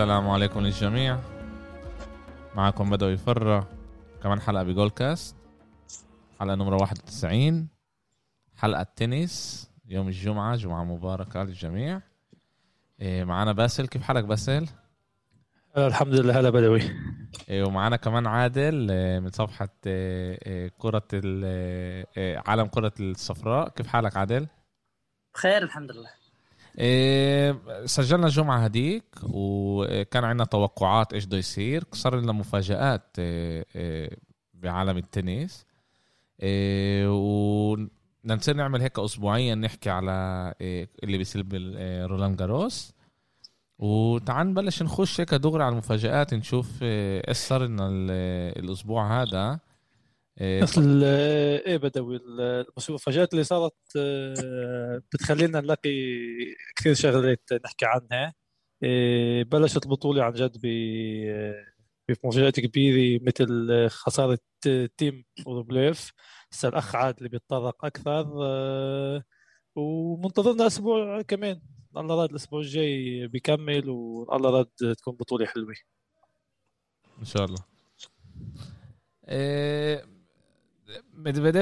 [0.00, 1.18] السلام عليكم للجميع.
[2.56, 3.68] معكم بدوي فرة
[4.22, 5.36] كمان حلقة بجول كاست
[6.40, 7.68] حلقة نمرة 91
[8.56, 12.00] حلقة تنس يوم الجمعة جمعة مباركة للجميع.
[13.00, 14.66] إيه، معنا باسل كيف حالك باسل؟
[15.76, 16.82] الحمد لله هلا بدوي.
[17.48, 19.68] إيه، ومعنا كمان عادل إيه، من صفحة
[20.78, 21.08] كرة
[22.46, 23.68] عالم كرة الصفراء.
[23.68, 24.46] كيف حالك عادل؟
[25.34, 26.10] بخير الحمد لله.
[27.86, 31.84] سجلنا الجمعة هديك وكان عندنا توقعات إيش بده يصير.
[31.92, 33.16] صار لنا مفاجآت
[34.54, 35.66] بعالم التنس.
[38.24, 42.94] بدنا نصير نعمل هيك اسبوعيا نحكي على إيه، اللي بيصير بالرولان جاروس.
[43.80, 47.88] وتعال نبلش نخش هيك دغري على المفاجآت نشوف إيه، إيش صار لنا
[48.56, 49.60] الأسبوع هذا.
[50.40, 52.20] إيه، اصل إيه بدوي
[52.88, 53.74] المفاجآت اللي صارت
[55.12, 55.90] بتخلينا نلاقي
[56.76, 58.34] كثير شغلات نحكي عنها.
[59.42, 60.56] بلشت البطولة عن جد
[62.08, 64.38] بمفاجآت كبيرة مثل خسارة
[64.96, 66.12] تيم روبليف
[66.52, 69.22] هسه الأخ عاد اللي بيتطرق أكثر آه،
[69.76, 71.60] ومنتظرنا أسبوع كمان.
[71.96, 75.74] الله راد الأسبوع الجاي بيكمل والله راد تكون بطولة حلوة.
[77.18, 77.64] إن شاء الله.
[79.28, 80.04] إيه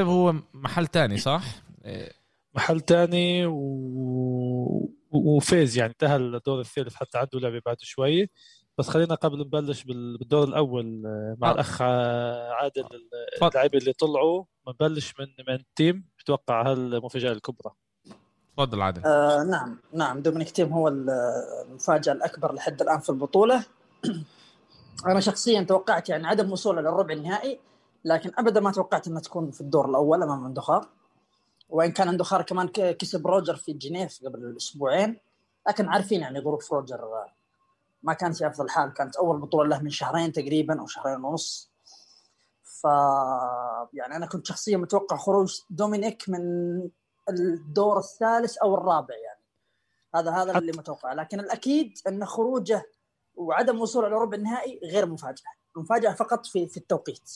[0.02, 1.44] هو محل تاني صح؟
[1.84, 2.12] إيه.
[2.54, 4.90] محل تاني و...
[5.10, 8.30] وفاز يعني انتهى الدور الثالث حتى عنده لعبة بعد شوي.
[8.78, 11.02] بس خلينا قبل نبلش بالدور الأول
[11.38, 11.52] مع آه.
[11.52, 12.84] الأخ عادل
[13.42, 14.44] اللاعبين اللي طلعوا.
[14.66, 17.74] بنبلش من من تيم بتوقع هالمفاجأة الكبرى.
[18.58, 19.02] تفضل عادل.
[19.04, 20.22] آه نعم نعم.
[20.22, 23.64] دومينيك تيم هو المفاجأة الأكبر لحد الآن في البطولة.
[25.06, 27.60] أنا شخصيا توقعت يعني عدم وصوله للربع النهائي
[28.04, 30.88] لكن ابدا ما توقعت إنها تكون في الدور الأول أمام اندوخار
[31.68, 35.18] وإن كان اندوخار كمان كسب روجر في جنيف قبل أسبوعين
[35.68, 37.00] لكن عارفين يعني ظروف روجر
[38.02, 38.92] ما كانت في أفضل حال.
[38.92, 41.70] كانت أول بطولة له من شهرين تقريبا أو شهرين ونص.
[42.64, 42.84] ف
[43.92, 46.40] يعني أنا كنت شخصيا متوقع خروج دومينيك من
[47.30, 49.44] الدور الثالث أو الرابع يعني.
[50.14, 51.12] هذا هذا اللي متوقع.
[51.12, 52.82] لكن الأكيد أن خروجه
[53.34, 55.52] وعدم وصوله إلى ربع النهائي غير مفاجأة.
[55.76, 57.30] المفاجاه فقط في في التوقيت.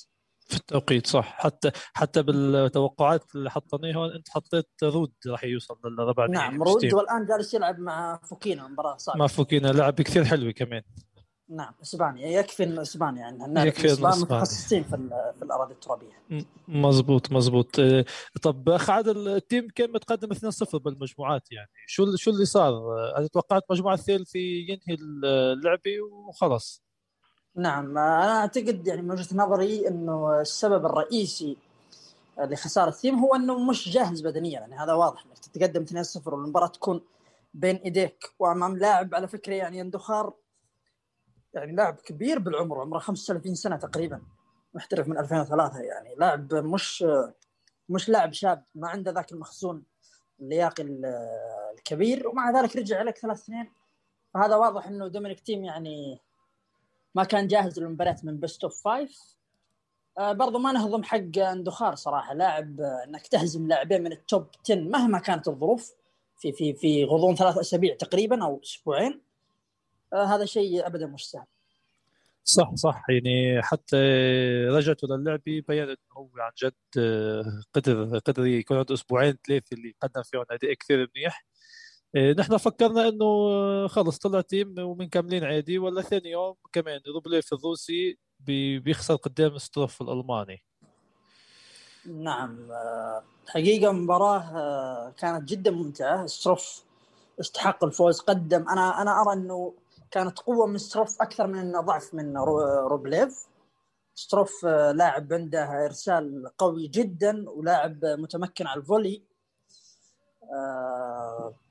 [0.47, 1.35] في التوقيت صح.
[1.39, 7.55] حتى حتى بالتوقعات اللي حطيناها أنت حطيت رود راح يوصل للربع نعم رود والآن جالس
[7.55, 10.83] يلعب مع فوكينا مباراة صعبه مع فوكينا لعب كثير حلو كمان.
[11.53, 14.97] نعم اسبانيا يكفي إن اسبانيا يعني يكفي إن متخصصين في,
[15.39, 16.23] في الأراضي الترابية.
[16.69, 18.05] مزبوط مزبوط آه،
[18.43, 21.69] طب اخ عادل التيم كان متقدم 2-0 بالمجموعات يعني.
[21.87, 22.73] شو شو اللي صار؟
[23.17, 26.83] أنا توقعت المجموعه الثالثه ينهي اللعبه وخلاص؟
[27.57, 31.57] نعم أنا أعتقد يعني من وجهة نظري إنه السبب الرئيسي
[32.39, 34.61] لخسارة ثيم هو إنه مش جاهز بدنيا.
[34.61, 35.25] يعني هذا واضح.
[35.27, 37.01] إنك تتقدم 2-0 والمباراة تكون
[37.55, 40.33] بين إيديك وأمام لاعب على فكرة يعني اندوخار
[41.55, 44.23] يعني لاعب كبير بالعمر عمره 35 سنة تقريبا
[44.75, 46.15] محترف من 2003 يعني.
[46.15, 47.05] لاعب مش
[47.89, 49.83] مش لاعب شاب ما عنده ذاك المخزون
[50.41, 50.83] اللياقي
[51.79, 53.73] الكبير ومع ذلك رجع لك ثلاث سنين.
[54.35, 56.21] فهذا واضح إنه دومينيك تيم يعني
[57.15, 59.37] ما كان جاهز للمباراة من best of five
[60.19, 62.35] برضو ما نهضم حق اندوخار صراحة.
[62.35, 65.93] لاعب آه إنك تهزم لاعبين من ال top 10 مهما كانت الظروف
[66.39, 69.21] في في في غضون ثلاث أسابيع تقريبا أو أسبوعين.
[70.15, 71.45] هذا شيء ابدا مش سهل.
[72.45, 73.05] صح صح.
[73.09, 73.97] يعني حتى
[74.71, 79.95] رجعته للعب بين إنه هو عن جد آه، قدر قدر يكون عنده أسبوعين ثلاثة اللي
[80.03, 81.45] قدم فيهم أداء كثير منيح.
[82.17, 83.27] إيه، نحن فكرنا إنه
[83.89, 88.19] خلص طلع تيم ومنكملين عادي ولا ثاني يوم كمان روبليف الروسي
[88.79, 90.63] بيخسر قدام ستروف الألماني.
[92.07, 92.71] نعم.
[92.71, 96.27] آه، حقيقة مباراة آه، كانت جدا ممتعة.
[96.27, 96.83] ستروف
[97.41, 98.21] استحق الفوز.
[98.21, 99.75] قدم أنا أنا أرى إنه
[100.13, 102.37] كانت قوة من ستروف أكثر من إنه ضعف من
[102.87, 103.49] روبليف
[104.15, 109.23] ستروف آه، لاعب عنده إرسال قوي جدا ولاعب متمكن على الفولي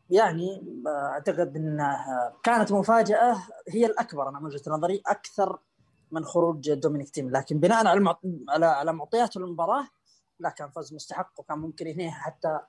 [0.09, 3.37] يعني أعتقد انها كانت مفاجأة
[3.69, 5.59] هي الأكبر أنا من وجهة نظري أكثر
[6.11, 8.65] من خروج دومينيك تيم لكن بناء على.
[8.65, 9.87] على معطيات المباراه
[10.39, 12.59] لا كان فوز مستحق وكان ممكن ينهيها حتى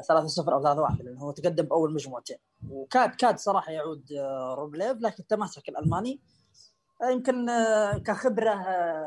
[0.00, 2.36] 3-0 أو 3-1 لأنه هو تقدم بأول مجموعتين.
[2.70, 6.20] وكاد كاد صراحة يعود آه، روبليف لكن تماسك الألماني
[7.02, 8.52] آه، يمكن آه، كخبرة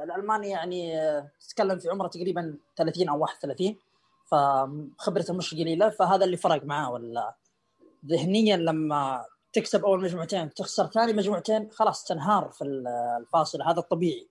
[0.03, 0.93] الألماني يعني
[1.39, 3.75] تتكلم في عمره تقريبا 30 أو 31
[4.25, 7.35] فخبرته مش قليلة فهذا اللي فرق معاه ولا
[8.05, 12.63] ذهنيا لما تكسب أول مجموعتين تخسر ثاني مجموعتين خلاص تنهار في
[13.19, 14.29] الفاصل هذا الطبيعي.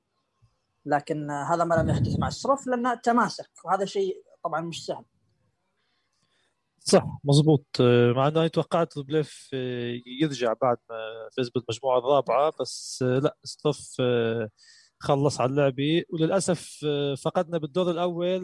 [0.86, 5.04] لكن هذا ما لم يحدث مع ستروف لأنه تماسك وهذا شيء طبعا مش سهل.
[6.86, 7.66] صح مزبوط.
[8.16, 9.48] مع إنه توقعت روبليف
[10.20, 10.96] يرجع بعد ما
[11.36, 14.02] فاز بالمجموعة الرابعة بس لا ستروف
[14.98, 16.86] خلص على اللعبه وللأسف
[17.24, 18.42] فقدنا بالدور الأول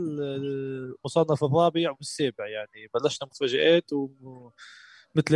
[1.05, 2.49] مصنف الرابع والسابع.
[2.49, 4.53] يعني بلشنا مفاجآت ومثل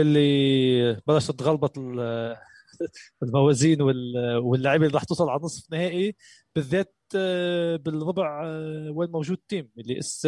[0.01, 1.79] اللي بلشت تغلبط
[3.23, 6.17] الموازين واللاعبين اللي راح توصل على نصف نهائي
[6.57, 10.21] بالذات آه، بالربع آه، وين موجود تيم اللي اس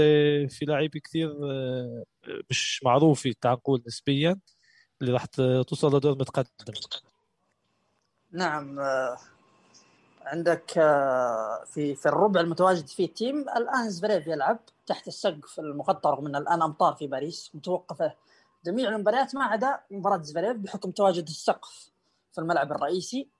[0.48, 2.04] في لاعبين كثير آه،
[2.50, 4.40] مش معروفه تعال نقول نسبيا
[5.00, 5.24] اللي راح
[5.68, 6.48] توصل لدور متقدم.
[8.32, 8.80] نعم
[10.26, 10.70] عندك
[11.66, 16.62] في في الربع المتواجد فيه تيم الآن زفريف يلعب تحت السقف المغطى رغم ان الآن
[16.62, 18.14] أمطار في باريس متوقفة
[18.66, 21.90] جميع المباريات ما عدا مباراة زفريف بحكم تواجد السقف
[22.32, 23.20] في الملعب الرئيسي.
[23.20, 23.35] آه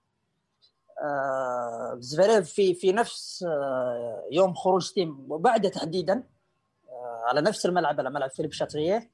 [1.99, 6.23] زفيريف في في نفس آه يوم خروج تيم وبعده تحديدا
[6.89, 9.11] آه على نفس الملعب على ملعب فيليب شاتريه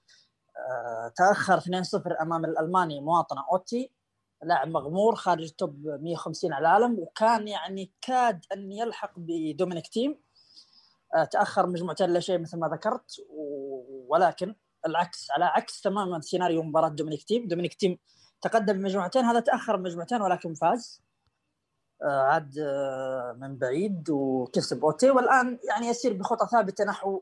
[0.57, 3.91] آه تأخر 2-0 أمام الألماني مواطنه أوتي
[4.44, 10.19] لاعب مغمور خارج top 150 على العالم وكان يعني كاد أن يلحق بدومينيك تيم.
[11.15, 13.12] آه تأخر مجموعتين لا شيء مثل ما ذكرت
[14.07, 14.56] ولكن
[14.88, 17.47] العكس على عكس تماما سيناريو مباراة دومينيك تيم.
[17.47, 17.97] دومينيك تيم
[18.41, 21.01] تقدم بمجموعتين هذا تأخر بمجموعتين ولكن فاز.
[21.01, 21.12] آه،
[22.10, 24.86] عاد آه، من بعيد وكسب.
[24.86, 27.22] أوتي والآن يعني يسير بخطى ثابتة نحو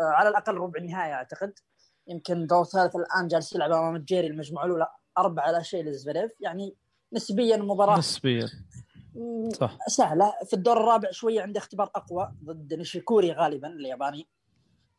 [0.00, 1.52] آه، على الأقل ربع النهائي أعتقد.
[2.08, 4.88] يمكن دور ثالث الآن جالس يلعب أمام الجيري المجموعة الأولى
[5.18, 6.76] أربعة لا شيء لزفريف يعني
[7.12, 8.48] نسبيا مباراة نسبيا.
[9.52, 9.78] صح.
[9.88, 10.32] سهلة.
[10.44, 14.28] في الدور الرابع شوية عنده اختبار أقوى ضد نيشيكوري غالبا الياباني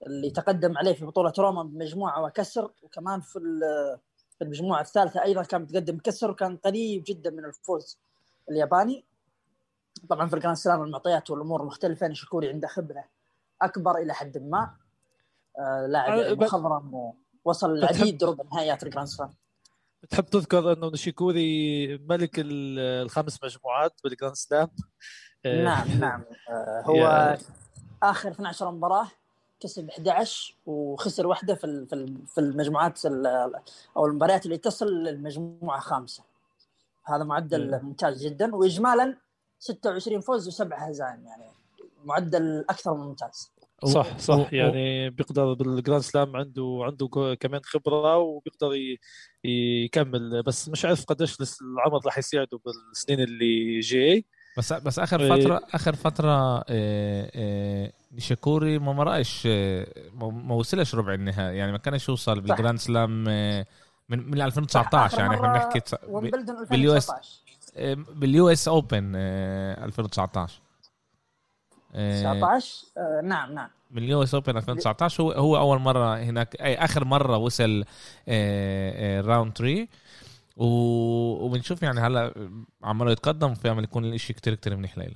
[0.08, 2.72] اللي تقدم عليه في بطولة روما بمجموعة وكسر.
[2.84, 3.40] وكمان في
[4.38, 8.00] في المجموعة الثالثة أيضا كان متقدم كسر وكان قريب جدا من الفوز.
[8.50, 9.06] الياباني.
[10.10, 13.04] طبعا في ال Grand Slam المعطيات والأمور مختلفه نيشيكوري عنده خبرة
[13.62, 14.76] أكبر إلى حد ما.
[15.60, 17.14] آه لاعب مخضرم
[17.46, 19.34] ووصل العديد ربع نهائيات ال Grand Slam.
[20.04, 24.70] بتحب تذكر إنه نشيكوري ملك الخمس مجموعات بال Grand Slam؟
[25.46, 26.24] نعم نعم.
[26.50, 27.38] آه هو
[28.04, 29.08] آخر 12 مباراة
[29.60, 31.86] كسب 11 وخسر واحدة في
[32.28, 36.24] في المجموعات أو المباريات اللي تصل للمجموعة خامسة.
[37.08, 39.18] هذا معدل ممتاز جدا واجمالا
[39.60, 41.44] 26 فوز وسبع هزائم يعني
[42.06, 43.52] معدل أكثر من ممتاز.
[43.86, 48.98] صح صح يعني بيقدر بال Grand Slam عنده عنده كمان خبرة وبيقدر
[49.44, 50.44] يكمل.
[50.44, 54.26] بس مش عارف قديش العمر راح يساعده بالسنين اللي جاي.
[54.58, 55.42] بس بس آخر إيه.
[55.42, 56.64] فترة آخر فترة
[58.12, 59.48] نيشيكوري ما مرقش
[60.18, 63.24] ما وصلش ربع النهائي يعني ما كانش يوصل بال Grand Slam
[64.10, 65.98] من من 2019 يعني إحنا بنحكي
[66.70, 67.12] بال US
[68.10, 70.62] بال US Open 2019
[71.94, 72.86] 19
[73.24, 73.70] نعم نعم.
[73.92, 77.84] من ال US Open 2019 هو هو أول مرة هناك أي آخر مرة وصل
[79.28, 79.88] round 3
[80.58, 82.50] وبنشوف يعني هلا
[82.84, 85.16] عماله يتقدم فيعمل يكون الإشي كتير كتير منيح له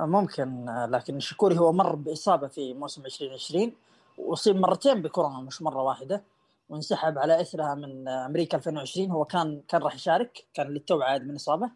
[0.00, 3.72] ممكن لكن نيشيكوري هو مر بإصابة في موسم 2020
[4.18, 6.22] واصيب مرتين بكورونا مش مرة واحدة.
[6.68, 11.34] وانسحب على إثرها من أمريكا 2020 هو كان كان راح يشارك كان للتو عايد من
[11.34, 11.70] إصابة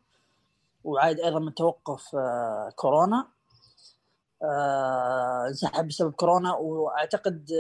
[0.85, 3.29] وعايد أيضا من توقف آه، كورونا.
[4.43, 7.51] آه، انسحب بسبب كورونا وأعتقد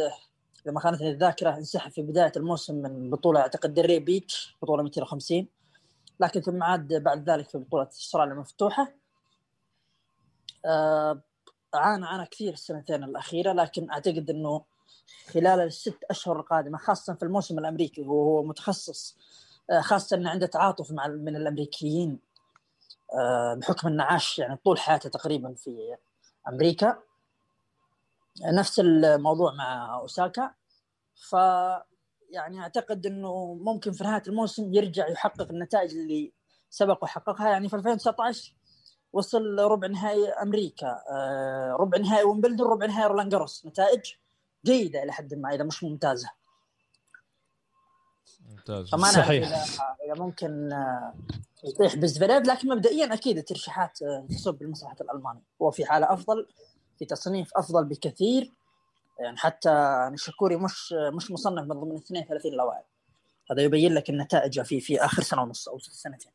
[0.64, 5.48] اذا ما خانتني الذاكرة انسحب في بداية الموسم من بطولة أعتقد دري بيتش بطولة 250
[6.20, 8.92] لكن ثم عاد بعد ذلك في بطولة استراليا المفتوحة.
[10.66, 11.20] آه
[11.74, 14.64] عانى عانى كثير السنتين الأخيرة لكن أعتقد إنه
[15.32, 19.16] خلال الست أشهر القادمة خاصة في الموسم الأمريكي وهو متخصص
[19.70, 22.18] آه خاصة إنه عنده تعاطف مع من الأمريكيين
[23.14, 25.96] آه بحكم إنه عاش يعني طول حياته تقريبا في
[26.48, 26.98] أمريكا.
[28.52, 30.54] نفس الموضوع مع أوساكا.
[31.30, 31.32] ف
[32.30, 36.32] يعني أعتقد إنه ممكن في نهاية الموسم يرجع يحقق النتائج اللي
[36.70, 37.48] سبق وحققها.
[37.48, 38.54] يعني في 2019
[39.12, 44.14] وصل ربع نهائي أمريكا آه، ربع نهائي ويمبلدون ربع نهائي رولان نتائج
[44.64, 46.30] جيدة إلى حد ما إذا مش ممتازة.
[48.48, 48.90] ممتاز.
[48.90, 49.48] فما صحيح.
[50.04, 51.14] اذا ممكن آه،
[51.64, 55.42] يطيح بزفريف لكن مبدئيا أكيد الترشيحات آه، تصب لمصلحه الألماني.
[55.62, 56.46] هو في حالة أفضل
[56.98, 58.52] في تصنيف أفضل بكثير
[59.20, 59.70] يعني حتى
[60.12, 62.84] نشكوري مش مش مصنف من ضمن 32 لاعب
[63.50, 66.32] هذا يبين لك النتائج في في آخر سنة ونص أو سنتين.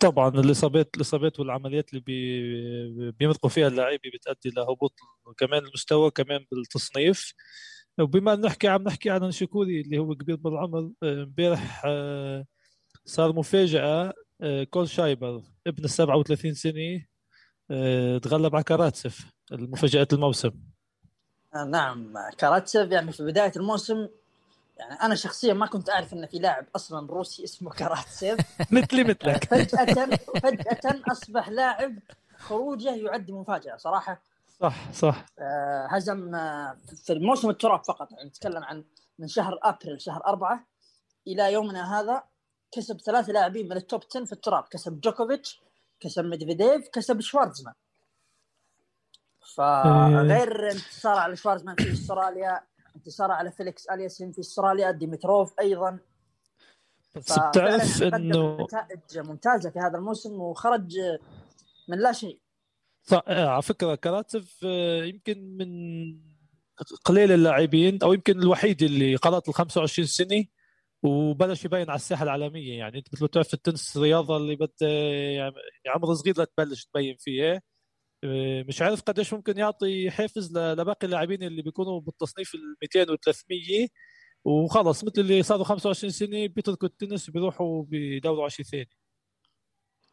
[0.00, 4.94] طبعا الاصابات الاصابات والعمليات اللي بي بيمرقوا فيها اللاعبين بتؤدي لهبوط
[5.38, 7.34] كمان المستوى كمان بالتصنيف.
[7.98, 11.86] وبما نحكي عم نحكي عن نشكوري اللي هو كبير بالعمر امبارح
[13.04, 14.14] صار مفاجأة
[14.70, 17.06] كول شايبر ابن ال 37 سنة
[17.70, 20.50] آه، تغلب على كاراتسف المفاجاه الموسم.
[21.54, 24.08] آه، نعم كاراتسيف يعني في بداية الموسم
[24.76, 28.40] يعني أنا شخصيا ما كنت أعرف إن في لاعب أصلا روسي اسمه كاراتسيف.
[28.72, 29.44] مثلي مثلك.
[29.44, 31.98] فجأة فجأة أصبح لاعب
[32.36, 34.22] خروجه يعد مفاجأة صراحة.
[34.60, 35.26] صح صح.
[35.38, 38.84] آه، هزم آه، في الموسم التراب فقط يعني نتكلم عن
[39.18, 40.66] من شهر أبريل شهر أربعة
[41.26, 42.22] إلى يومنا هذا
[42.72, 44.64] كسب ثلاثة لاعبين من ال top 10 في التراب.
[44.70, 45.60] كسب جوكوفيتش
[46.00, 47.74] كسب ميدفيديف كسب شوارزمان.
[49.56, 52.60] فغير انتصار على شوارزمان في أستراليا
[53.06, 55.98] انتصار على فيليكس الياسيم في أستراليا ديمتروف أيضا.
[57.16, 60.98] بس قدم انه نتائج ممتازه في هذا الموسم وخرج
[61.88, 62.40] من لا شيء.
[63.02, 65.68] صح آه، على فكرة كاراتسف آه، يمكن من
[67.04, 70.44] قليل اللاعبين أو يمكن الوحيد اللي قربت ال 25 سنة
[71.02, 72.78] وبلش يبين على الساحة العالمية.
[72.78, 75.54] يعني أنت مثل ما بتعرف التنس رياضة اللي بد يعني
[75.86, 77.62] عمر صغير لتبلش تبين فيها.
[78.68, 83.88] مش عارف قديش ممكن يعطي حافز لباقي اللاعبين اللي بيكونوا بالتصنيف ال 200 و 300
[84.44, 88.90] وخلص مثل اللي صاروا 25 سنة بيتركوا التنس وبيروحوا بيدوروا على شيء ثاني.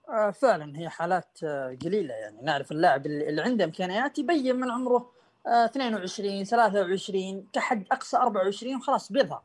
[0.10, 2.42] آه، فعلا هي حالات آه، قليلة يعني.
[2.42, 5.12] نعرف اللاعب اللي اللي عنده إمكانيات يبين من عمره
[5.48, 9.44] آه، 22 23 كحد أقصى 24 وخلاص بيظهر.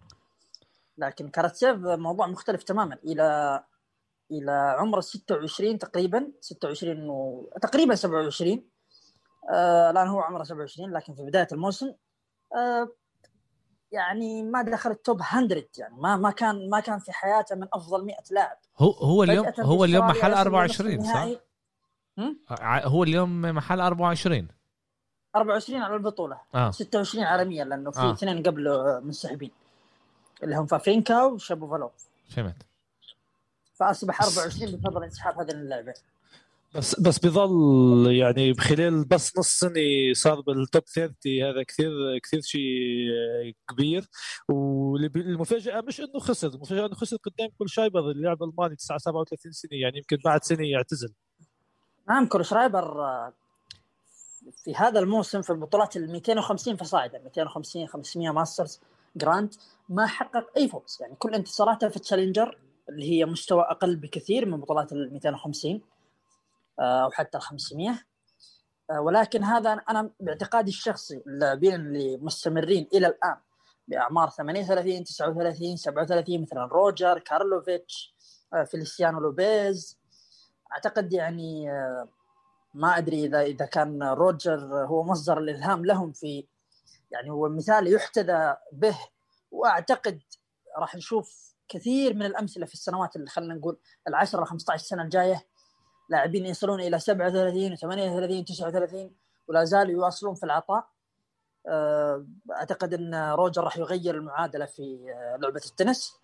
[0.99, 3.65] لكن كاراتسيف موضوع مختلف تماما إلى
[4.31, 7.49] إلى عمر 26 تقريبا 26 و...
[7.63, 8.65] تقريبا 27
[9.53, 11.93] آه الآن هو عمره 27 لكن في بداية الموسم.
[12.57, 12.89] آه
[13.93, 18.05] يعني ما دخل التوب 100 يعني ما ما كان ما كان في حياته من أفضل
[18.05, 18.59] 100 لاعب.
[18.79, 21.13] هو هو اليوم هو اليوم محل أستراليا وصل 24 نصف
[22.49, 24.49] صح؟ هو اليوم محل 24
[25.37, 26.41] 24 على البطولة.
[26.55, 26.71] آه.
[26.71, 28.13] 26 عالميا لأنه في آه.
[28.13, 29.51] اثنين قبله منسحبين
[30.43, 31.93] اللي هم فافرينكا وشابوفالوف.
[32.31, 32.57] فهمت.
[33.79, 35.95] فأصبح 24 بفضل انسحاب هذين اللاعبين
[36.75, 42.41] بس بس بظل يعني بخلال بس نص سنة صار بال top 30 هذا كثير كثير
[42.41, 44.09] شيء كبير.
[44.49, 49.71] والمفاجأة مش إنه خسر المفاجأة إنه خسر قدام كول شرايبر اللاعب الالماني 9 37 سنة
[49.73, 51.15] يعني يمكن بعد سنة يعتزل.
[52.09, 53.33] نعم كول شرايبر آه،
[54.65, 58.81] في هذا الموسم في البطولات ال 250 فصاعدا 250 500 Masters
[59.17, 59.55] Grand
[59.89, 60.99] ما حقق أي فوز.
[61.01, 65.81] يعني كل انتصاراته في ال Challenger اللي هي مستوى أقل بكثير من بطولات ال 250
[66.81, 68.05] آه، أو حتى ال 500
[68.91, 73.37] آه، ولكن هذا أنا باعتقادي الشخصي اللاعبين اللي مستمرين إلى الآن
[73.89, 78.15] بأعمار 38 39 37 مثلا روجر كارلوفيتش
[78.55, 79.99] آه، فيليسيانو لوبيز.
[80.73, 81.69] أعتقد يعني
[82.75, 86.47] ما أدري إذا إذا كان روجر هو مصدر الإلهام لهم في
[87.11, 88.99] يعني هو مثال يحتذى به.
[89.51, 90.21] وأعتقد
[90.79, 95.47] راح نشوف كثير من الأمثلة في السنوات اللي خلينا نقول ال 10 15 سنة الجاية.
[96.11, 99.11] لاعبين يصلون إلى 37 و38 39
[99.49, 100.89] ولا زالوا يواصلون في العطاء.
[101.67, 106.17] آه، أعتقد إن روجر راح يغير المعادلة في آه، لعبة التنس.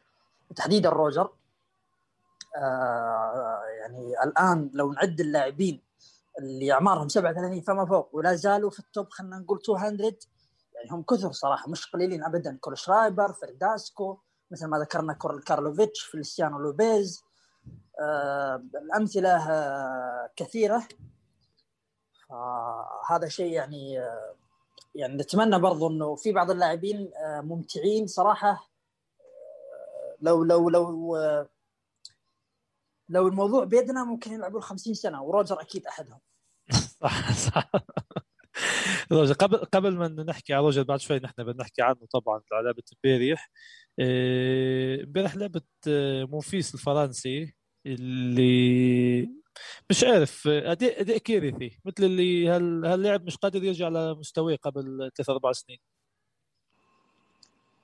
[0.50, 1.30] وتحديدا روجر.
[2.56, 5.82] آه، يعني الآن لو نعد اللاعبين
[6.38, 10.18] اللي أعمارهم 37 فما فوق ولا زالوا في ال top خلينا نقول 200
[10.74, 14.18] يعني هم كثر صراحة مش قليلين ابدا كول شرايبر فرداسكو
[14.54, 17.24] مثل ما ذكرنا كارلوفيتش فيليسيانو لوبيز
[18.00, 20.88] آه الأمثلة آه كثيرة.
[22.28, 24.34] فهذا شيء يعني آه
[24.94, 28.70] يعني نتمنى برضو إنه في بعض اللاعبين ممتعين صراحة.
[30.20, 31.16] لو لو لو
[33.08, 36.20] لو الموضوع بيدنا ممكن يلعبون 50 سنة وروجر أكيد أحدهم.
[37.00, 37.70] صح صح.
[39.12, 42.82] روجر قبل قبل ما نحكي على روجر بعد شوي نحن بنحكي عنه طبعا على لعبة
[43.04, 43.50] امبارح
[44.00, 47.54] امبارح لعبه آه، مونفيس الفرنسي
[47.86, 49.28] اللي
[49.90, 55.10] مش عارف آه، اداء اداء كارثي مثل اللي هال هاللاعب مش قادر يرجع لمستواه قبل
[55.16, 55.78] ثلاث أربع سنين.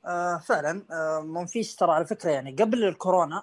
[0.06, 3.42] آه فعلا آه مونفيس ترى على فكرة يعني قبل الكورونا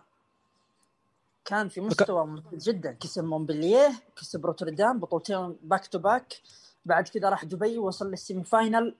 [1.45, 6.41] كان في مستوى ممتاز جدا كسب مونبلييه كسب روتردام بطولتين back to back
[6.85, 8.95] بعد كذا راح دبي وصل لل semi-final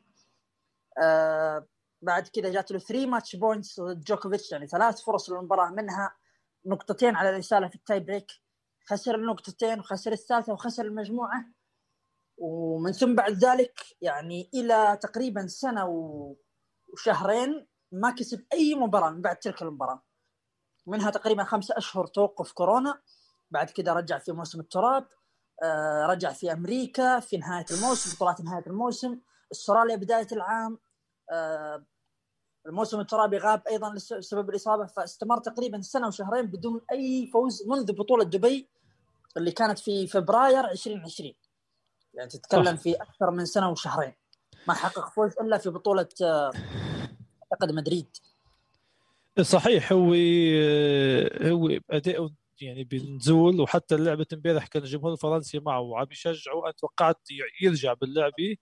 [1.03, 1.65] آه
[2.01, 6.15] بعد كذا جات له 3 match points جوكوفيتش يعني ثلاث فرص للمباراة منها
[6.65, 8.31] نقطتين على إرساله في ال tie-break
[8.89, 11.45] خسر النقطتين وخسر الثالثة وخسر المجموعة.
[12.37, 15.85] ومن ثم بعد ذلك يعني إلى تقريبا سنة
[16.93, 20.03] وشهرين ما كسب أي مباراة من بعد تلك المباراة.
[20.87, 23.01] منها تقريبا خمسة أشهر توقف كورونا.
[23.51, 25.07] بعد كده رجع في موسم التراب
[25.63, 29.19] آه رجع في أمريكا في نهاية الموسم بطولات نهاية الموسم.
[29.51, 30.79] أستراليا بداية العام.
[32.67, 38.23] الموسم الترابي غاب أيضا بسبب الإصابة فاستمر تقريبا سنة وشهرين بدون أي فوز منذ بطولة
[38.23, 38.69] دبي
[39.37, 41.33] اللي كانت في فبراير 2020
[42.13, 44.13] يعني تتكلم في أكثر من سنة وشهرين.
[44.67, 46.51] ما حقق فوز إلا في بطولة آه،
[47.43, 48.17] أعتقد مدريد.
[49.41, 50.13] صحيح هو
[51.41, 52.31] هو اداؤه
[52.61, 57.21] يعني بنزول وحتى لعبه امبارح كان الجمهور الفرنسي معه وعم يشجعوا أنا توقعت
[57.61, 58.55] يرجع باللعبه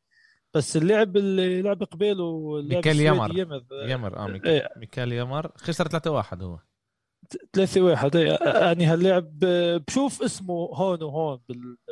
[0.56, 4.70] بس اللعب اللي لعب قباله ميكال يمر يمر, يمر آه ميكال, إيه.
[4.78, 6.60] ميكال يمر خسر 3-1 هو.
[7.54, 9.40] 3 1 إيه، يعني هاللعب
[9.88, 11.42] بشوف اسمه هون وهون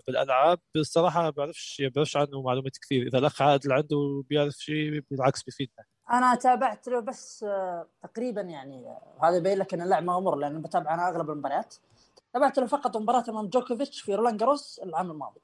[0.07, 0.59] بالألعاب.
[0.75, 3.07] بصراحه ما بعرفش بعرفش عنه معلومات كثير.
[3.07, 8.85] إذا الأخ عادل عنده بيعرف شيء بالعكس بيفيدنا أنا تابعت له بس آه، تقريبا يعني
[9.23, 11.75] هذا يبين لك إن اللاعب ما أمر لأنه بتابع أنا أغلب المباريات.
[12.33, 15.41] تابعت له فقط مباراة أمام جوكوفيتش في رولان جاروس العام الماضي.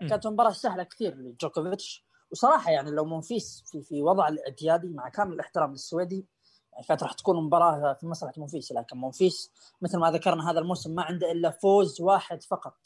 [0.00, 2.06] كانت مباراة سهلة كثير لجوكوفيتش.
[2.36, 6.26] وصراحه يعني لو منفيس في في وضع الاعتيادي مع كامل الاحترام للسويدي
[6.72, 9.50] يعني كانت راح تكون مباراة في مصلحه منفيس لكن منفيس
[9.82, 12.76] مثل ما ذكرنا هذا الموسم ما عنده إلا فوز واحد فقط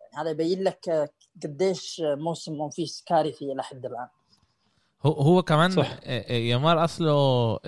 [0.00, 1.10] يعني هذا يبين لك
[1.42, 4.08] قديش موسم منفيس كارثي إلى حد الآن
[5.02, 6.06] هو هو كمان صح.
[6.30, 7.58] يامار أصله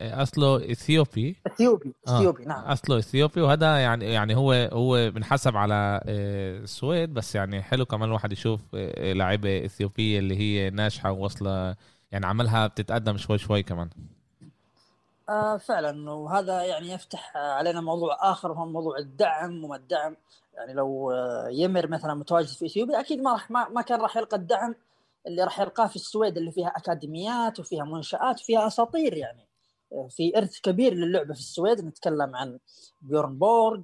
[0.00, 1.36] أصله إثيوبي.
[1.46, 2.48] إثيوبي إثيوبي آه.
[2.48, 2.64] نعم.
[2.64, 8.32] أصله إثيوبي وهذا يعني يعني هو هو بنحسب على السويد بس يعني حلو كمان الواحد
[8.32, 8.60] يشوف
[9.14, 11.76] لاعيبه إثيوبية اللي هي ناجحة وواصلة
[12.12, 13.90] يعني عملها بتتقدم شوي شوي كمان.
[15.28, 16.10] آه فعلا.
[16.10, 20.16] وهذا يعني يفتح علينا موضوع آخر وهو موضوع الدعم وما الدعم.
[20.54, 21.12] يعني لو
[21.48, 24.74] يمر مثلا متواجد في إثيوبيا أكيد ما راح ما, ما كان راح يلقى الدعم
[25.26, 29.45] اللي راح يلقاه في السويد اللي فيها أكاديميات وفيها منشآت وفيها أساطير يعني.
[30.08, 32.58] في إرث كبير للعبة في السويد نتكلم عن
[33.02, 33.82] بيورن بورغ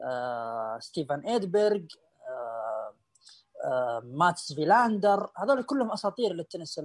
[0.00, 1.80] آه، ستيفن إيدبرغ
[2.28, 2.94] آه،
[3.64, 5.30] آه، ماتس فيلاندر.
[5.36, 6.80] هذول كلهم أساطير للتنس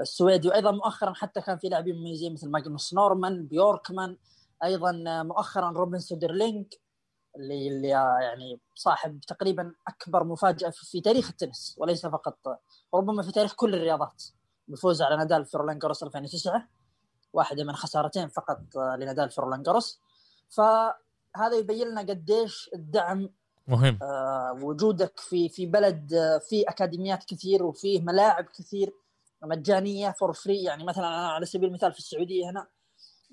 [0.00, 0.48] السويدي.
[0.48, 4.16] وأيضا مؤخرا حتى كان في لاعبين مميزين مثل ماجنوس نورمان بيوركمان
[4.64, 6.66] أيضا مؤخرا روبن سودرلينج
[7.36, 12.60] اللي اللي يعني صاحب تقريبا أكبر مفاجأة في تاريخ التنس وليس فقط
[12.94, 14.22] ربما في تاريخ كل الرياضات.
[14.68, 16.68] بفوز على نادال في رولان جاروس 2009
[17.32, 20.00] واحدة من خسارتين فقط لنادال في رولان جاروس.
[20.50, 23.28] فهذا يبين لنا قديش الدعم
[23.68, 23.98] مهم.
[24.02, 28.92] آه وجودك في في بلد آه فيه أكاديميات كثير وفيه ملاعب كثير
[29.42, 32.66] مجانية for free يعني مثلا أنا على سبيل المثال في السعودية هنا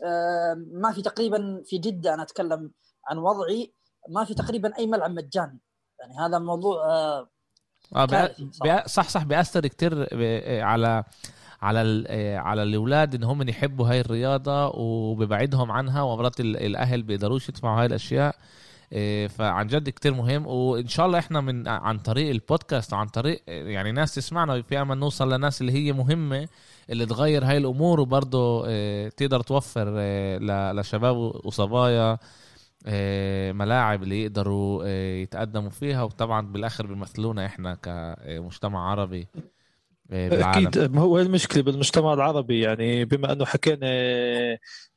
[0.05, 2.71] آه ما في تقريبا في جدة أنا أتكلم
[3.07, 3.73] عن وضعي
[4.09, 5.59] ما في تقريبا أي ملعب مجاني.
[5.99, 7.29] يعني هذا موضوع آه
[7.95, 8.87] آه صح.
[8.87, 10.07] صح صح بياثر كثير
[10.63, 11.03] على
[11.61, 12.05] على
[12.37, 18.35] على الأولاد إن هم يحبوا هاي الرياضة وببعدهم عنها ومرات الأهل بيقدروش يدفعوا هاي الأشياء.
[18.93, 20.47] إيه، فعن جد كتير مهم.
[20.47, 24.97] وإن شاء الله إحنا من عن طريق البودكاست وعن طريق يعني ناس تسمعنا في أمل
[24.97, 26.47] نوصل لناس اللي هي مهمة
[26.89, 28.61] اللي تغير هاي الأمور وبرضه
[29.09, 29.99] تقدر توفر
[30.73, 32.17] لشباب وصبايا
[33.51, 34.85] ملاعب اللي يقدروا
[35.21, 36.03] يتقدموا فيها.
[36.03, 39.27] وطبعا بالآخر بيمثلونا إحنا كمجتمع عربي.
[40.09, 40.67] بالعالم.
[40.67, 43.87] أكيد ما هو المشكلة بالمجتمع العربي يعني بما أنه حكينا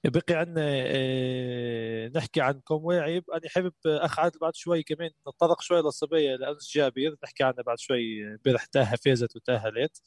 [0.04, 5.60] بقي عنا آه، نحكي عن كوم واعي أنا حابب أخ عادل بعد شوي كمان نتطرق
[5.60, 10.02] شوي للصبية لأنس جابر نحكي عنها بعد شوي امبارح تاها فازت وتاهلت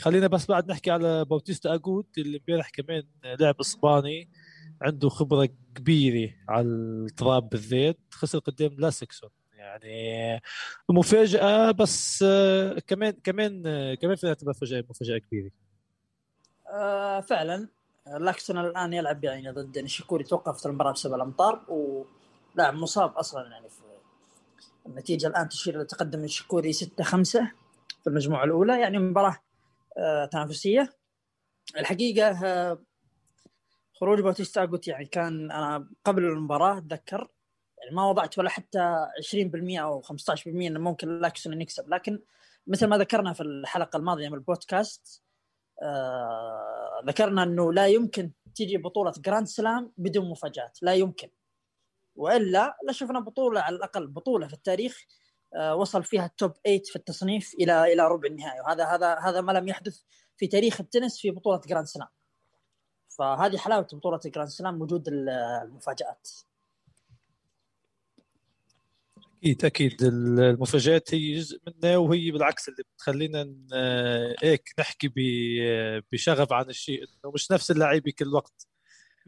[0.00, 4.30] خلينا بس بعد نحكي على باوتيستا اجوت اللي امبارح كمان لعب إسباني
[4.82, 9.30] عنده خبرة كبيرة على التراب بالذات خسر قدام لاكسون
[9.62, 10.40] يعني
[10.88, 13.62] مفاجأة بس آه، كمان كمان
[13.94, 15.50] كمان فيها تبقى مفاجأة مفاجأة كبيرة.
[16.72, 17.68] آه فعلا.
[18.06, 23.80] لاكسون الآن يلعب يعني ضد نيشيكوري توقفت المباراة بسبب الأمطار ولاعب مصاب أصلا يعني في
[24.86, 27.50] النتيجة الآن تشير إلى تقدم نيشيكوري 6 5
[28.02, 29.36] في المجموعة الأولى يعني مباراة
[29.98, 30.92] آه تنافسية.
[31.78, 32.78] الحقيقة آه
[34.00, 37.28] خروج باتيستا يعني كان أنا قبل المباراة أتذكر
[37.82, 41.88] يعني ما وضعت ولا حتى 20% أو 15% إنه ممكن لاكسون يكسب.
[41.88, 42.20] لكن
[42.66, 45.22] مثل ما ذكرنا في الحلقة الماضية من البودكاست
[45.82, 50.78] آه ذكرنا إنه لا يمكن تيجي بطولة Grand Slam بدون مفاجآت.
[50.82, 51.30] لا يمكن.
[52.16, 55.04] وإلا لشفنا بطولة على الأقل بطولة في التاريخ
[55.54, 58.60] آه وصل فيها ال top 8 في التصنيف إلى إلى ربع النهائي.
[58.60, 60.00] وهذا هذا هذا ما لم يحدث
[60.36, 62.08] في تاريخ التنس في بطولة Grand Slam
[63.08, 66.28] فهذه حلاوة بطولة Grand Slam وجود المفاجآت.
[69.42, 70.02] أكيد أكيد.
[70.02, 73.54] المفاجآت هي جزء منها وهي بالعكس اللي بتخلينا
[74.42, 75.12] هيك نحكي
[76.12, 78.66] بشغف عن الشيء إنه مش نفس اللعيبة كل وقت.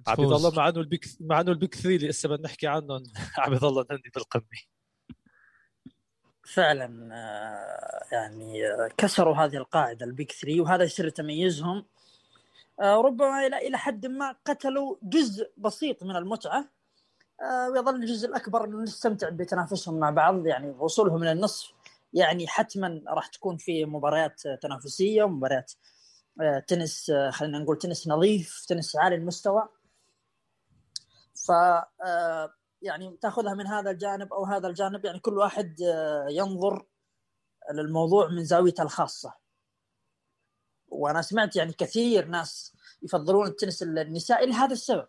[0.07, 2.67] عم يضل مع انه ال Big مع انه ال Big Three اللي لسه بدنا نحكي
[2.67, 3.03] عنهم
[3.39, 4.43] عم يضل هني بالقمة.
[6.45, 11.87] فعلا آه، يعني آه، كسروا هذه القاعدة البيك ثري وهذا سر تميزهم.
[12.81, 16.71] آه، ربما إلى إلى حد ما قتلوا جزء بسيط من المتعة.
[17.43, 20.47] ويظل الجزء الأكبر نستمتع بتنافسهم مع بعض.
[20.47, 21.73] يعني وصولهم للنصف
[22.13, 25.73] يعني حتما راح تكون في مباريات تنافسية ومباريات
[26.41, 29.69] آه، تنس آه، خلينا نقول تنس نظيف تنس عالي المستوى.
[31.47, 31.53] ف
[32.83, 35.05] يعني تاخذها من هذا الجانب أو هذا الجانب.
[35.05, 35.77] يعني كل واحد
[36.29, 36.87] ينظر
[37.73, 39.35] للموضوع من زاويته الخاصة.
[40.89, 45.09] وأنا سمعت يعني كثير ناس يفضلون التنس النسائي لهذا السبب.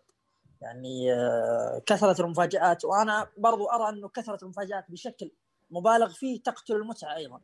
[0.60, 2.84] يعني آه، كثرة المفاجآت.
[2.84, 5.30] وأنا برضو أرى أنه كثرة المفاجآت بشكل
[5.70, 7.40] مبالغ فيه تقتل المتعة أيضا.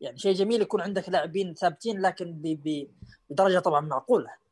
[0.00, 2.40] يعني شيء جميل يكون عندك لاعبين ثابتين لكن
[3.30, 4.42] بدرجة طبعا معقولة.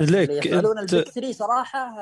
[0.00, 0.94] ليك يفعلون أنت...
[0.94, 1.96] البيك 3 صراحة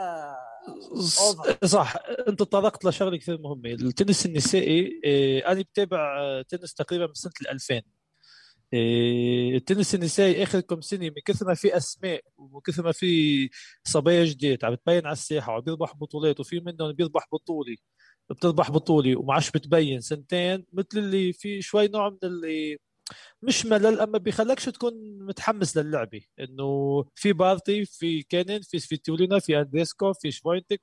[1.20, 1.66] أوفر.
[1.66, 1.96] صح.
[2.28, 3.70] أنت تطرقت لشغلة كثير مهمة.
[3.70, 7.82] التنس النسائي آه، أنا بتابع آه، تنس تقريبا من سنة 2000 إيه،
[8.74, 13.50] التنس النسائي آخر كم سنة من كثر ما في أسماء ومن كثر ما في
[13.84, 17.76] صبايا جديد عم تبين على الساحة وعم بيربح بطولات وفي منهم بيربح بطولي
[18.30, 22.78] بتربح بطولي وما عادش بتبين سنتين مثل اللي في شوي نوع من اللي
[23.42, 24.92] مش ملل أما بيخلكش تكون
[25.26, 26.20] متحمس للعبة.
[26.40, 30.80] إنه في بارتي في كينين في سفيتولينا في أندريسكو في شفيونتك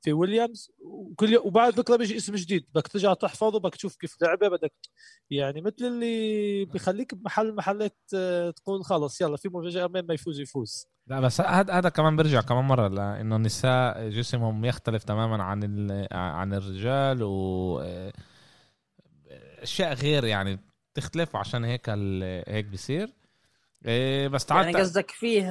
[0.00, 2.66] في ويليامز وكل وبعد بكرة بيجي اسم جديد.
[2.74, 4.72] بدك ترجع تحفظه بدك تشوف كيف لعبة بدك
[5.30, 10.86] يعني مثل اللي بخليك بمحل محلات آه، تقول خلص يلا في مفاجأة ما يفوز يفوز.
[11.06, 16.54] لا بس هذا هذا كمان بيرجع كمان مرة لإنه النساء جسمهم يختلف تماما عن عن
[16.54, 18.12] الرجال و آه،
[19.62, 21.88] أشياء غير يعني تختلف عشان هيك
[22.48, 23.12] هيك بيصير.
[23.86, 25.42] إيه بس تعال يعني قصدك فيه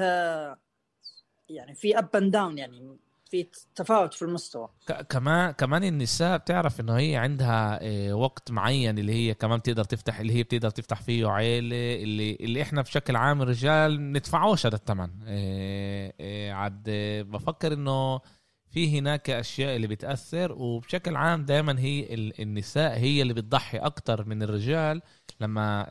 [1.49, 2.97] يعني في up and down يعني
[3.29, 4.69] في تفاوت في المستوى.
[5.09, 10.19] كمان كمان النساء بتعرف إنه هي عندها إيه وقت معين اللي هي كمان بتقدر تفتح
[10.19, 15.09] اللي هي بتقدر تفتح فيه عيلة اللي اللي إحنا بشكل عام الرجال ندفعوش هذا الثمن.
[15.27, 16.83] إيه عاد
[17.29, 18.21] بفكر إنه
[18.69, 24.43] في هناك أشياء اللي بتأثر وبشكل عام دائما هي النساء هي اللي بتضحي أكثر من
[24.43, 25.01] الرجال.
[25.41, 25.87] لما آه،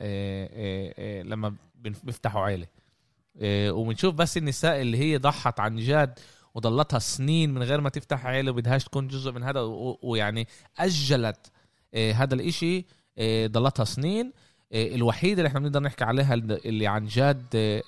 [0.52, 2.66] آه، آه، لما بيفتحوا عيلة.
[3.44, 6.18] وبنشوف بس النساء اللي هي ضحت عن جد
[6.54, 9.60] وضلتها سنين من غير ما تفتح عيلة وبدهاش تكون جزء من هذا
[10.02, 11.50] ويعني أجلت
[11.94, 12.86] هذا الإشي
[13.46, 14.32] ضلتها سنين.
[14.72, 17.82] الوحيدة اللي إحنا بنقدر نحكي عليها اللي عن جد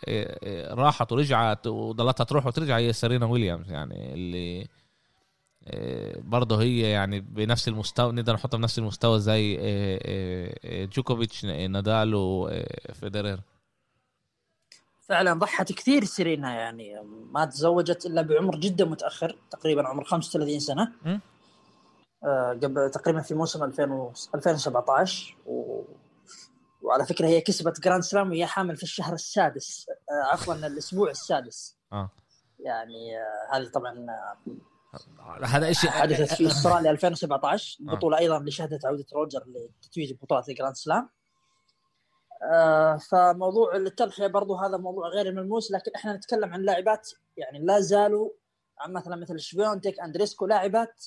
[0.71, 4.69] راحت ورجعت وضلتها تروح وترجع هي سيرينا ويليامز يعني اللي
[6.19, 13.41] برضه هي يعني بنفس المستوى نقدر نحطها بنفس المستوى زي آه، آه، جوكوفيتش نادال وفيدرر
[15.09, 17.01] فعلا ضحت كثير سيرينا يعني
[17.31, 20.93] ما تزوجت إلا بعمر جدا متأخر تقريبا عمر 35 سنة.
[22.63, 25.83] قبل تقريبا في موسم 2000 2017 و...
[26.83, 29.87] وعلى فكرة هي كسبت Grand Slam وهي حامل في الشهر السادس
[30.33, 31.77] عفوا الأسبوع السادس.
[31.93, 32.11] آه.
[32.61, 33.17] يعني
[33.53, 34.07] هذه طبعا
[35.43, 40.53] هذا شيء حدثت في أستراليا 2017 البطوله أيضا اللي شهدت عودة روجر لتتويج بطولة ال
[40.53, 41.11] Grand Slam.
[42.53, 47.81] آه فموضوع التضحية برضو هذا موضوع غير ملموس لكن إحنا نتكلم عن لاعبات يعني لا
[47.81, 48.31] زالوا
[48.79, 51.05] عن مثلا مثل شفيونتك أندريسكو لاعبات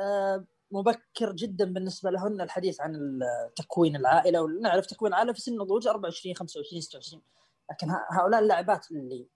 [0.00, 3.20] آه مبكر جدا بالنسبة لهن الحديث عن
[3.56, 4.40] تكوين العائلة.
[4.40, 7.22] ونعرف تكوين العائلة في سن النضوج 24 25 26
[7.70, 9.26] لكن هؤلاء اللاعبات اللي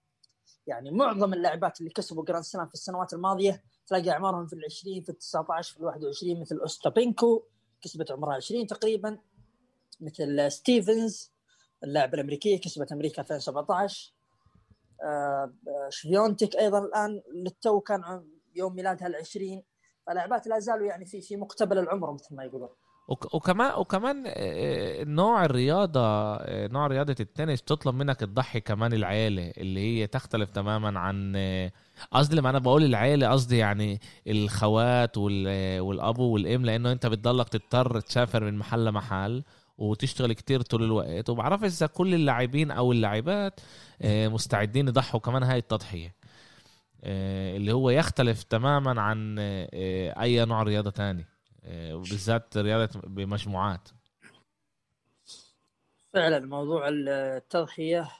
[0.67, 5.11] يعني معظم اللاعبات اللي كسبوا Grand Slam في السنوات الماضية تلاقي أعمارهم في ال20 في
[5.11, 7.43] ال19 في ال21 مثل أوستابينكو
[7.81, 9.17] كسبت عمرها 20 تقريبا.
[10.01, 11.31] مثل ستيفنز
[11.83, 14.13] اللاعب الامريكيه كسبت أمريكا 2017
[15.03, 15.53] آه
[15.89, 19.61] شفيونتك أيضا الآن للتو كان يوم ميلادها ال20
[20.07, 22.69] فلاعبات لا زالوا يعني في في مقتبل العمر مثل ما يقولون.
[23.11, 29.53] وكمان وكمان آه، آه، نوع الرياضة آه، نوع رياضة التنس تطلب منك تضحي كمان العيلة
[29.57, 31.35] اللي هي تختلف تماما عن
[32.11, 38.43] قصدي لما أنا بقول العيلة قصدي يعني الخوات والابو والإم لأنه أنت بتضلك تضطر تسافر
[38.43, 39.43] من محل لمحل
[39.77, 41.29] وتشتغل كتير طول الوقت.
[41.29, 43.59] وبعرف إذا كل اللاعبين أو اللاعبات
[44.05, 46.15] مستعدين يضحوا كمان هاي التضحية
[47.03, 49.35] اللي هو يختلف تماما عن
[50.19, 51.30] أي نوع رياضة تاني.
[51.67, 53.89] وبالذات رياضة بمجموعات.
[56.13, 58.11] فعلا موضوع التضحية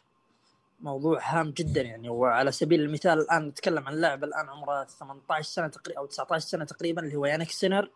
[0.80, 2.10] موضوع هام جدا يعني.
[2.10, 6.66] وعلى سبيل المثال الآن نتكلم عن لاعب الآن عمره 18 سنة تقريبا أو 19 سنة
[6.66, 7.92] تقريبا اللي هو يانيك سينر.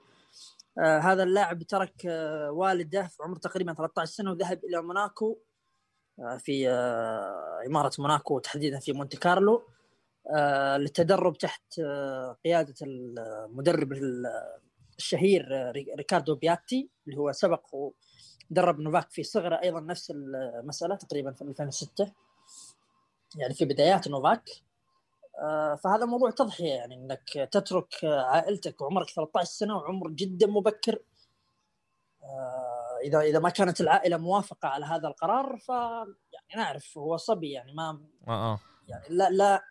[0.79, 5.37] آه هذا اللاعب ترك آه والده في عمر تقريبا 13 سنة وذهب إلى موناكو
[6.19, 9.63] آه في آه إمارة موناكو تحديدا في مونتي كارلو.
[10.35, 13.93] آه للتدرب تحت آه قيادة المدرب
[14.97, 17.65] الشهير آه، ريكاردو بياتي اللي هو سبق
[18.51, 22.11] ودرب نوفاك في صغره أيضا نفس المسألة تقريبا في 2006
[23.35, 24.49] يعني في بدايات نوفاك
[25.39, 30.99] آه، فهذا موضوع تضحية يعني إنك تترك عائلتك وعمرك 13 سنة وعمر جدا مبكر.
[32.23, 37.51] آه، إذا إذا ما كانت العائلة موافقة على هذا القرار ف يعني نعرف هو صبي
[37.51, 38.59] يعني ما آه.
[38.87, 39.63] يعني لا لا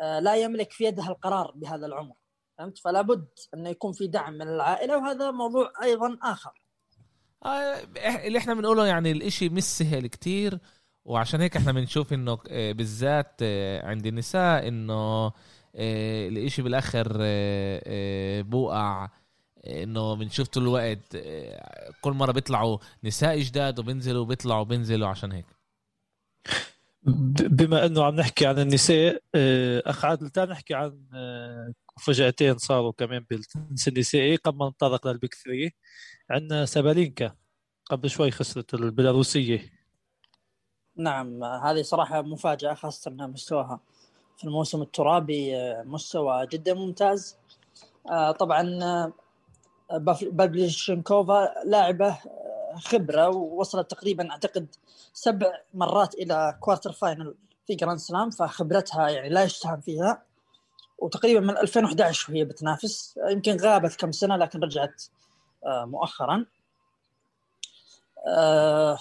[0.00, 2.14] آه، لا يملك في يده القرار بهذا العمر.
[2.60, 6.52] فهمت؟ فلا بد انه يكون في دعم من العائلة وهذا موضوع أيضا آخر.
[7.44, 7.80] آه،
[8.26, 10.58] اللي إحنا بنقوله يعني الإشي مش سهل كتير
[11.04, 15.26] وعشان هيك إحنا بنشوف إنه آه، بالذات آه، عند النساء إنه
[15.74, 17.16] آه، الإشي بالآخر
[18.42, 19.08] بوقع
[19.66, 21.16] إنه بنشوف طول الوقت
[22.00, 25.46] كل مرة بيطلعوا نساء جداد وبينزلوا بيطلعوا بينزلوا عشان هيك.
[27.50, 29.22] بما إنه عم نحكي عن النساء
[29.86, 31.06] أخ عادل تعال نحكي عن
[32.00, 35.70] مفاجاتين صاروا كمان بالتنس النسائي قبل ما نتطرق للبيك 3
[36.30, 37.32] عندنا سابالينكا.
[37.90, 39.72] قبل شوي خسرت البيلاروسية.
[40.96, 43.80] نعم هذه صراحة مفاجأة خاصة ان مستواها
[44.36, 47.36] في الموسم الترابي آه، مستوى جدا ممتاز.
[48.10, 49.12] آه، طبعا آه،
[50.22, 52.18] بافليوشنكوفا لاعبة
[52.76, 54.66] خبرة ووصلت تقريبا أعتقد
[55.12, 57.34] سبع مرات إلى quarter final
[57.66, 60.29] في Grand Slam فخبرتها يعني لا يستهان فيها.
[61.00, 63.18] وتقريبا من 2011 وهي بتنافس.
[63.30, 65.02] يمكن غابت كم سنة لكن رجعت
[65.66, 66.46] آه، مؤخرا.
[68.26, 68.98] آه،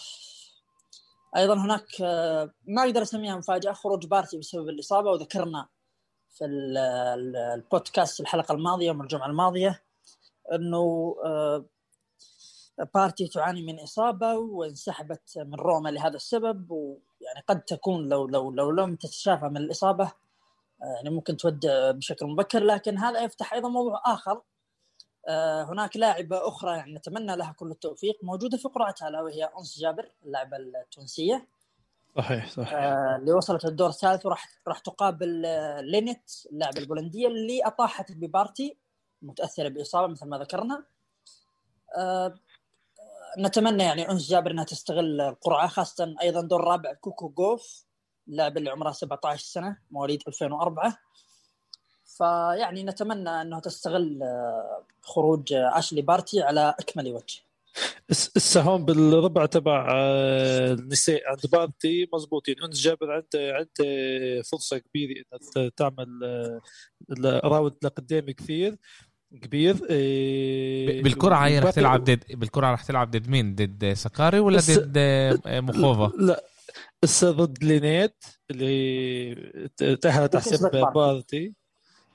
[1.38, 5.68] أيضا هناك آه، ما أقدر أسميها مفاجأة خروج بارتي بسبب الإصابة وذكرنا
[6.30, 9.84] في ال- ال- البودكاست الحلقة الماضية يوم الجمعة الماضية
[10.54, 11.16] إنه
[12.94, 18.72] بارتي تعاني من إصابة وانسحبت من روما لهذا السبب ويعني قد تكون لو لو لو
[18.72, 20.12] لم تتشافى من الإصابة
[20.82, 24.42] يعني ممكن تودع بشكل مبكر لكن هذا يفتح أيضا موضوع آخر.
[25.28, 29.80] آه، هناك لاعبة أخرى يعني نتمنى لها كل التوفيق موجودة في قرعتها الا وهي أنس
[29.80, 31.48] جابر اللاعبة التونسية.
[32.18, 32.74] صحيح صحيح.
[32.74, 35.42] آه، اللي وصلت الدور الثالث وراح راح تقابل
[35.82, 38.78] لينيت اللاعبه البولندية اللي أطاحت ببارتي
[39.22, 40.84] متأثرة بإصابة مثل ما ذكرنا.
[43.40, 47.86] نتمنى يعني أنس جابر إنها تستغل القرعة خاصة أيضا دور رابع كوكو جوف
[48.30, 50.98] اللاعب اللي عمره 17 سنة مواليد 2004
[52.18, 57.40] فيعني نتمنى انه تستغل آه، خروج آه، أشلي بارتي على أكمل وجه
[58.10, 65.24] الس- السهام بالربع تبع آه، النساء عند بارتي مزبوطين انس جابر عنده عنده فرصة كبيرة
[65.34, 66.62] انها تعمل آه،
[67.44, 68.76] راوند لقدام كثير
[69.42, 74.60] كبير آه، بالكرة هي رح تلعب ضد بالكرة رح تلعب ضد مين؟ ضد سكاري ولا
[74.60, 76.44] ضد آه، مخوفا؟ لا
[77.04, 79.36] هسه ضد لينيت اللي
[79.78, 81.54] ت- تأهلت على حساب وكسبت بارتي.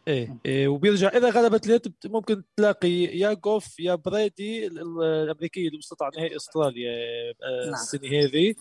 [0.09, 1.09] إيه, إيه وبيرجع.
[1.09, 6.03] إذا غلبت ليت بت- ممكن تلاقي يا جوف يا بريدي ال- ال- الامريكيه اللي وصلت
[6.03, 7.75] على نهائي أستراليا آه، نعم.
[7.75, 8.55] السنة هذه.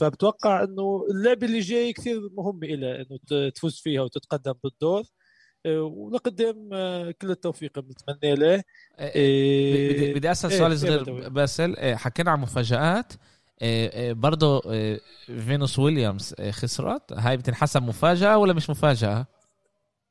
[0.00, 5.02] فبتوقع إنه اللعبه اللي جاي كثير مهمه لها إنه ت- تفوز فيها وتتقدم بالدور.
[5.66, 8.62] آه، ولقدام آه، كل التوفيق بنتمنى له.
[9.00, 11.28] إيه، بدي بدي أسأل إيه، سؤال إيه صغير.
[11.28, 11.76] باسل.
[11.96, 13.12] حكينا عن مفاجآت.
[13.12, 13.16] آه،
[14.12, 19.26] برضه آه، فينوس ويليامز آه، خسرت هاي بتنحسب مفاجأة ولا مش مفاجأة؟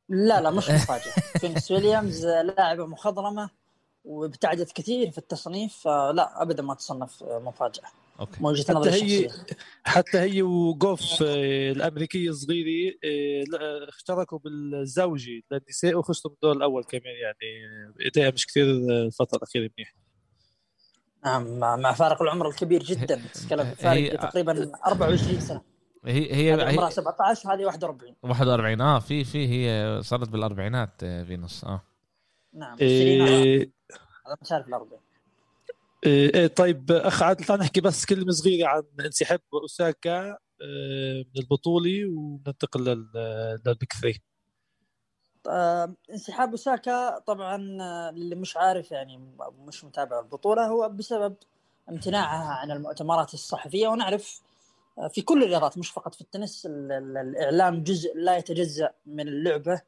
[0.09, 1.11] لا لا مش مفاجأة.
[1.41, 3.49] فينيكس ويليامز لاعبه مخضرمة
[4.05, 7.83] وابتعدت كثير في التصنيف فلا ابدا ما تصنف مفاجأة.
[8.19, 8.37] okay.
[8.39, 9.45] من وجهه حتى نظري هي الشخصيه
[9.83, 17.03] حتى هي وجوف آه، الأمريكية صغيره آه، لا- اشتركوا بالزوجي للنساء وخسروا بالدور الأول كمان
[17.21, 19.93] يعني آه، اداء مش كثير آه، الفترة الأخيرة منيح
[21.25, 23.21] نعم مع مع فارق العمر الكبير جدا.
[23.33, 25.61] تتكلم هي- فارق تقريبا 24 سنة.
[26.05, 31.03] هي هي, هذه عمرها هي 17 وهذه 41 41 آه في في هي صارت بالأربعينات
[31.03, 31.63] آه، فينوس.
[31.63, 31.81] آه.
[32.53, 33.71] نعم إيه، 20
[34.27, 34.99] هذا مش عارف ال 40
[36.05, 40.29] إيه إيه، طيب أخ عادل تعال نحكي بس كلمة صغيرة عن انسحاب أوساكا
[40.61, 44.19] آه، من البطولة وننتقل لل- للبيك 3 آه،
[46.11, 49.17] انسحاب أوساكا طبعا آه، اللي مش عارف يعني
[49.67, 51.35] مش متابع البطولة هو بسبب
[51.89, 53.87] امتناعها عن المؤتمرات الصحفية.
[53.87, 54.41] ونعرف
[54.99, 59.27] آه، في كل الرياضات مش فقط في التنس ال- ال- الإعلام جزء لا يتجزأ من
[59.27, 59.81] اللعبة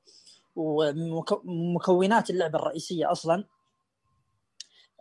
[0.55, 3.43] ومكونات اللعبة الرئيسية أصلا.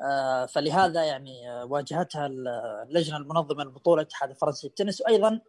[0.03, 5.01] آه، فلهذا يعني آه، واجهتها اللجنة المنظمة للبطوله الاتحاد الفرنسي للتنس.
[5.01, 5.41] وأيضا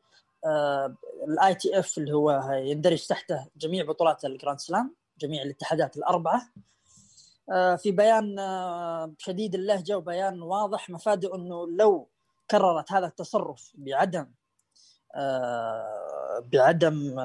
[1.27, 6.41] ال ITF اللي هو يندرج تحته جميع بطولات ال Grand Slam جميع الاتحادات الأربعة
[7.51, 12.09] آه، في بيان آه، شديد اللهجة وبيان واضح مفاده إنه لو
[12.51, 14.27] كررت هذا التصرف بعدم
[15.15, 17.19] آه، بعدم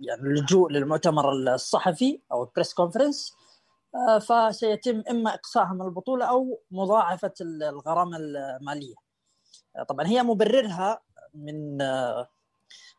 [0.00, 3.32] يعني اللجوء للمؤتمر الصحفي أو ال press conference
[4.20, 8.94] فسيتم إما إقصائها من البطولة أو مضاعفة الغرامة المالية.
[9.88, 11.00] طبعا هي مبررها
[11.34, 11.78] من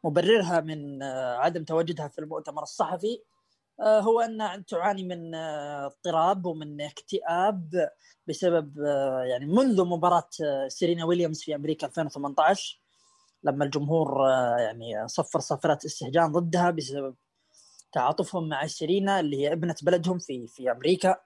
[0.03, 1.03] مبررها من
[1.39, 3.21] عدم تواجدها في المؤتمر الصحفي
[3.81, 7.89] هو أن تعاني من اضطراب ومن اكتئاب
[8.27, 8.77] بسبب
[9.25, 10.29] يعني منذ مباراة
[10.67, 12.79] سيرينا ويليامز في أمريكا 2018
[13.43, 17.15] لما الجمهور يعني صفر صفرة استهجان ضدها بسبب
[17.91, 21.17] تعاطفهم مع سيرينا اللي هي ابنة بلدهم في في أمريكا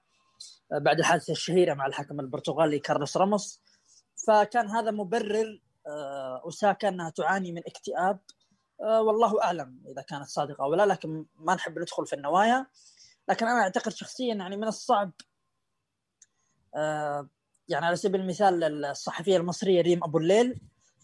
[0.71, 3.61] بعد الحادثة الشهيرة مع الحكم البرتغالي كارلوس راموس.
[4.27, 5.68] فكان هذا مبرر آه،
[6.43, 8.19] أوساكا أنها تعاني من اكتئاب.
[8.81, 12.65] آه، والله أعلم إذا كانت صادقة أو لا لكن ما نحب ندخل في النوايا.
[13.29, 15.11] لكن أنا أعتقد شخصيا يعني من الصعب
[16.75, 17.29] آه،
[17.67, 20.61] يعني على سبيل المثال الصحفيه المصرية ريم أبو الليل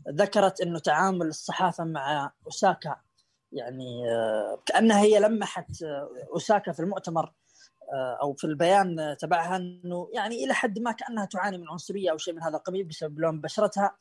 [0.10, 2.96] ذكرت إنه تعامل الصحافة مع أوساكا
[3.52, 4.04] يعني
[4.66, 5.84] كأنها هي لمحت
[6.34, 7.34] أوساكا في المؤتمر
[7.94, 12.18] آه، أو في البيان تبعها إنه يعني إلى حد ما كأنها تعاني من عنصرية أو
[12.18, 13.96] شيء من هذا القبيل بسبب لون بشرتها.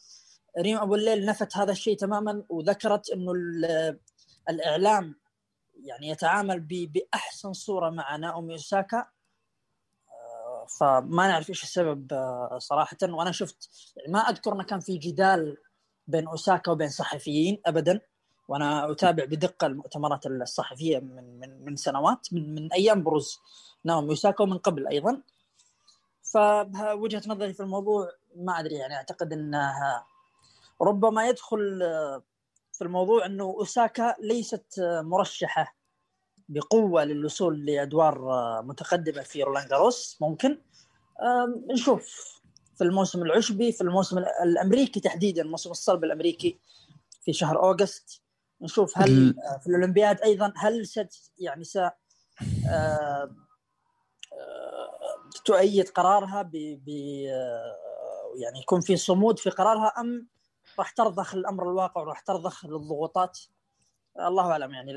[0.59, 3.33] ريم أبو الليل نفت هذا الشيء تماما وذكرت إنه
[4.49, 5.15] الإعلام
[5.83, 8.99] يعني يتعامل بأحسن صورة مع ناومي أوساكا.
[10.11, 12.97] آه، فما نعرف إيش السبب آه، صراحة.
[13.03, 15.57] وأنا شفت يعني ما أذكر إنه كان في جدال
[16.07, 18.01] بين أوساكا وبين صحفيين ابدا.
[18.49, 23.39] وأنا أتابع بدقة المؤتمرات الصحفية من من من سنوات من من أيام بروز
[23.85, 25.23] ناومي أوساكا ومن قبل أيضا.
[26.23, 30.07] فوجهه نظري في الموضوع ما أدري يعني أعتقد إنها
[30.83, 31.81] ربما يدخل
[32.73, 35.77] في الموضوع إنه أوساكا ليست مرشحة
[36.49, 38.19] بقوة للوصول لأدوار
[38.63, 40.19] متقدمة في رولان جاروس.
[40.21, 40.59] ممكن
[41.71, 42.35] نشوف
[42.77, 46.59] في الموسم العشبي في الموسم الأمريكي تحديدا موسم الصلب الأمريكي
[47.25, 48.23] في شهر أوغست.
[48.61, 51.79] نشوف هل في الأولمبياد أيضا هل ست يعني س
[55.45, 56.55] تؤيد قرارها ب
[58.37, 60.29] يعني يكون في صمود في قرارها أم
[60.79, 63.39] راح ترضخ الأمر الواقع وراح ترضخ للضغوطات
[64.21, 64.93] الله أعلم يعني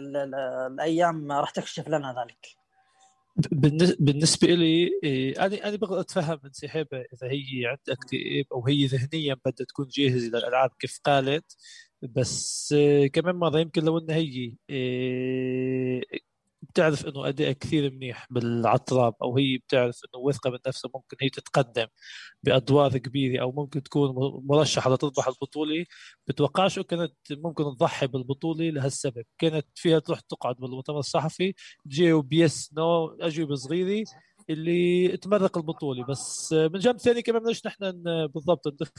[0.67, 2.47] الأيام راح تكشف لنا ذلك.
[3.99, 9.33] بالنسبة لي إيه، أنا أنا بقدر أتفهم انسحابها إذا هي عندها اكتئاب أو هي ذهنيا
[9.45, 11.57] بدها تكون جاهزة للألعاب كيف قالت
[12.01, 16.03] بس إيه، كمان مرة يمكن لو إنها هي إيه،
[16.69, 21.29] بتعرف إنه اداء كثير منيح بالعطراب أو هي بتعرف إنه واثقة من نفسها ممكن هي
[21.29, 21.87] تتقدم
[22.43, 24.13] بأدوار كبيرة أو ممكن تكون
[24.45, 25.85] مرشحة لتربح البطولة.
[26.27, 31.53] بتوقعش كانت ممكن تضحي بالبطولة لهالسبب؟ كانت فيها تروح تقعد بالمؤتمر الصحفي
[31.85, 34.05] تجاوب يس نو أجوبة صغيرة
[34.49, 36.05] اللي تمرق البطولة.
[36.05, 37.91] بس من جنب ثاني كمان بدناش نحن
[38.27, 38.91] بالضبط ندخل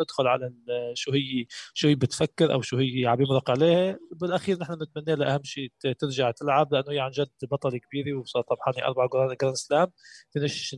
[0.00, 0.52] ندخل على
[0.94, 3.98] شو هي شو هي بتفكر أو شو هي عم يمرق عليها.
[4.20, 8.46] بالأخير نحن بنتمنى لها أهم شيء ترجع تلعب لأنه هي عن جد بطلة كبيرة وصارت
[8.48, 9.92] طبعا أربع جراند سلام.
[10.34, 10.76] بدناش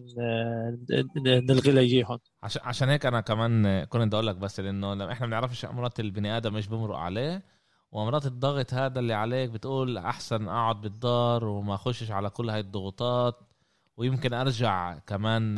[1.27, 5.65] نلغي لها اياهم عشان هيك أنا كمان كنت بدي أقول لك بس لأنه إحنا بنعرفش
[5.65, 7.45] امراض البني آدم مش بمرق عليه
[7.93, 13.48] وامراض الضغط هذا اللي عليك بتقول أحسن أقعد بالدار وما أخشش على كل هاي الضغوطات.
[13.99, 15.57] ويمكن أرجع كمان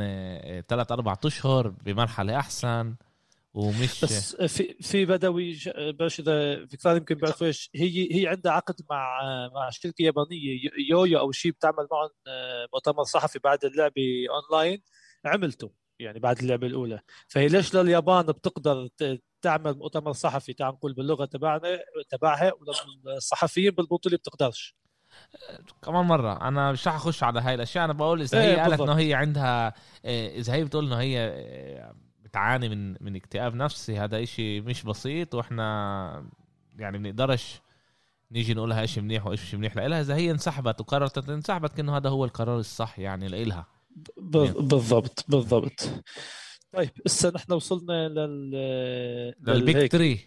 [0.68, 2.94] ثلاث أربع أشهر بمرحلة أحسن.
[3.54, 8.74] ومش بس في في بدوي باش إذا فكرة يمكن بيعرفوا إيش هي هي عندها عقد
[8.90, 9.20] مع
[9.54, 14.82] مع شركة يابانية يويو أو شيء بتعمل معهم آه، مؤتمر صحفي بعد اللعبه أونلاين.
[15.24, 17.00] عملته يعني بعد اللعبة الأولى.
[17.28, 18.88] فهي ليش لليابان بتقدر
[19.42, 22.52] تعمل مؤتمر صحفي تعال نقول باللغة تبعنا تبعها
[23.04, 24.76] وللصحفيين بالبطولة بتقدرش.
[25.82, 26.48] كمان مرة.
[26.48, 27.84] أنا مش رح أخش على هاي الأشياء.
[27.84, 31.92] أنا بقول هي إيه، قالت إنه هي عندها إيه، إذا هي بتقول إنه هي إيه،
[32.24, 36.30] بتعاني من من اكتئاب نفسي هذا إشي مش بسيط وإحنا
[36.78, 37.60] يعني بنقدرش
[38.32, 42.08] نيجي نقولها إيش منيح وايش مش منيح لها إذا هي انسحبت وقررت انسحبت كأنه هذا
[42.08, 43.66] هو القرار الصح يعني لإلها.
[44.16, 45.90] بالضبط بالضبط.
[46.72, 48.50] طيب هسه نحن وصلنا لل
[49.40, 50.18] لل Big 3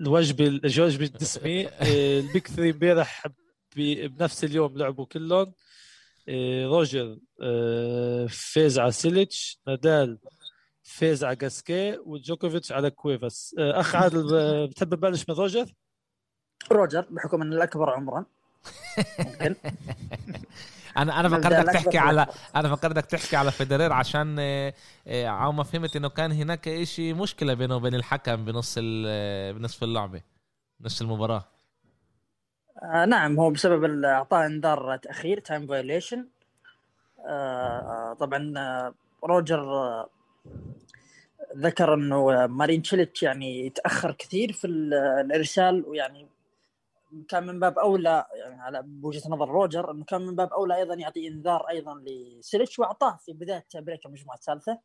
[0.00, 1.50] الوجبة الوجبة الدسمه
[1.82, 3.26] ال Big 3 امبارح
[3.76, 5.52] بنفس اليوم لعبوا كلهم.
[6.28, 10.18] إيه، روجر إيه، فاز على سيليتش نادال
[10.82, 13.54] فاز على جاسكي وجوكوفيتش على كويفاس.
[13.58, 15.66] إيه، أخ عادل بتحب نبلش من روجر؟
[16.72, 18.24] روجر بحكم إنه الأكبر عمرا.
[19.18, 19.54] ممكن.
[20.96, 24.38] أنا أنا فكرتك تحكي على أنا فكرتك تحكي على فيدرير عشان
[25.08, 30.22] على ما فهمت إنه كان هناك شيء مشكلة بينه وبين الحكم بنص بنصف اللعبة
[30.80, 31.44] نص المباراة.
[32.82, 36.28] آه نعم هو بسبب إعطاء إنذار تأخير time violation
[37.26, 40.08] آه طبعا آه، روجر آه
[41.56, 46.28] ذكر إنه مارين تشيلتش يعني تاخر كثير في الإرسال ويعني
[47.28, 50.94] كان من باب أولى يعني على بوجهة نظر روجر إنه كان من باب أولى أيضا
[50.94, 54.78] يعطي إنذار أيضا لسيليتش وأعطاه في بداية break المجموعه الثالثه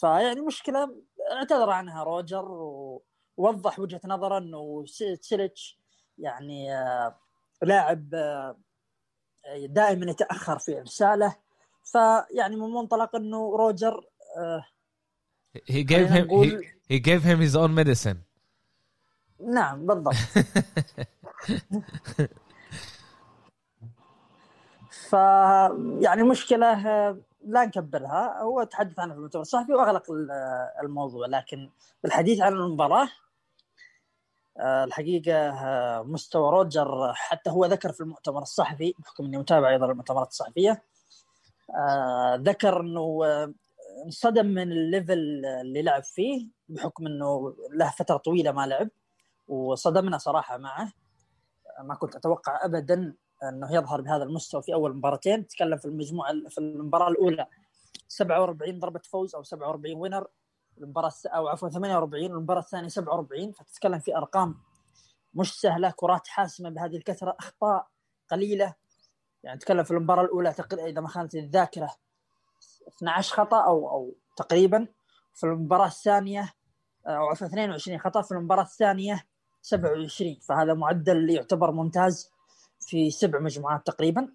[0.00, 0.96] فيعني مشكلة
[1.32, 3.02] اعتذر عنها روجر و
[3.36, 4.84] وضح وجهة نظره إنه
[5.20, 5.78] سيليتش
[6.18, 7.16] يعني آه،
[7.62, 8.56] لاعب آه،
[9.56, 11.36] دائما يتأخر في إرساله.
[11.84, 14.04] فيعني من منطلق إنه روجر
[15.68, 16.58] he gave him he,
[16.88, 18.16] he gave him his own medicine.
[19.40, 20.14] نعم بالضبط.
[25.10, 25.12] ف
[26.00, 26.82] يعني المشكلة
[27.44, 28.42] لا نكبرها.
[28.42, 30.02] هو تحدث عنها في المؤتمر الصحفي وأغلق
[30.82, 31.26] الموضوع.
[31.26, 31.70] لكن
[32.02, 33.08] بالحديث عن المباراة آه،
[34.60, 40.28] الحقيقة آه، مستوى روجر حتى هو ذكر في المؤتمر الصحفي بحكم إني متابع أيضا المؤتمرات
[40.28, 40.82] الصحفية
[41.70, 43.20] آه، ذكر إنه
[44.04, 48.88] انصدم من ال level اللي لعب فيه بحكم إنه له فترة طويلة ما لعب
[49.48, 50.92] وصدمنا صراحة معه.
[51.82, 55.46] ما كنت أتوقع ابدا إنه يظهر بهذا المستوى في أول مباراتين.
[55.46, 57.46] تكلم في المجموعة في المباراة الأولى
[58.08, 60.26] 47 ضربة فوز أو 47 وينر
[60.78, 64.54] المباراة أو عفوا 48 المباراه الثانية 47 فتتكلم في أرقام
[65.34, 67.86] مش سهلة كرات حاسمة بهذه الكثرة أخطاء
[68.30, 68.74] قليلة.
[69.42, 71.94] يعني تكلم في المباراة الأولى تقريبا إذا ما خانت الذاكرة
[72.88, 74.88] 12 خطأ أو أو تقريبا.
[75.34, 76.52] في المباراة الثانية
[77.06, 78.22] أو عفوا 22 خطأ.
[78.22, 79.26] في المباراة الثانية
[79.62, 82.30] 27 فهذا معدل يعتبر ممتاز
[82.80, 84.22] في سبع مجموعات تقريبا.
[84.22, 84.28] آه،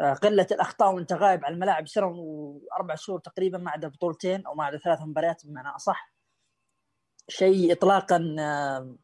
[0.00, 4.64] قلة الأخطاء وانت غايب عن الملاعب سنه وأربع شهور تقريبا ما عدا بطولتين أو ما
[4.64, 6.12] عدا ثلاث مباريات بمعنى أصح.
[7.28, 8.96] شيء اطلاقا آه،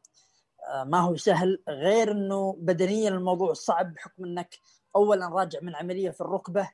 [0.69, 4.55] آه، ما هو سهل غير إنه بدنيا الموضوع صعب بحكم إنك
[4.95, 6.69] اولا راجع من عملية في الركبة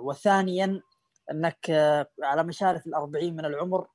[0.00, 0.82] وثانيا
[1.30, 1.70] إنك
[2.22, 3.86] على مشارف الأربعين من العمر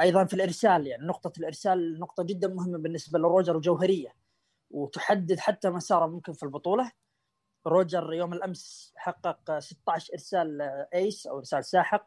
[0.00, 4.14] أيضا في الإرسال يعني نقطة الإرسال نقطة جدا مهمة بالنسبة لروجر وجوهريه
[4.70, 6.92] وتحدد حتى مساره ممكن في البطولة.
[7.66, 10.62] روجر يوم الأمس حقق 16 إرسال
[10.94, 12.06] ace أو إرسال ساحق.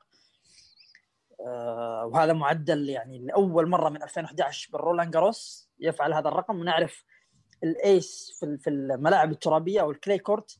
[1.39, 6.59] آه، وهذا معدل يعني لأول مرة من 2011 بالرولان جاروس يفعل هذا الرقم.
[6.59, 7.03] ونعرف
[7.63, 10.59] ال ace في الملاعب الترابية أو ال clay court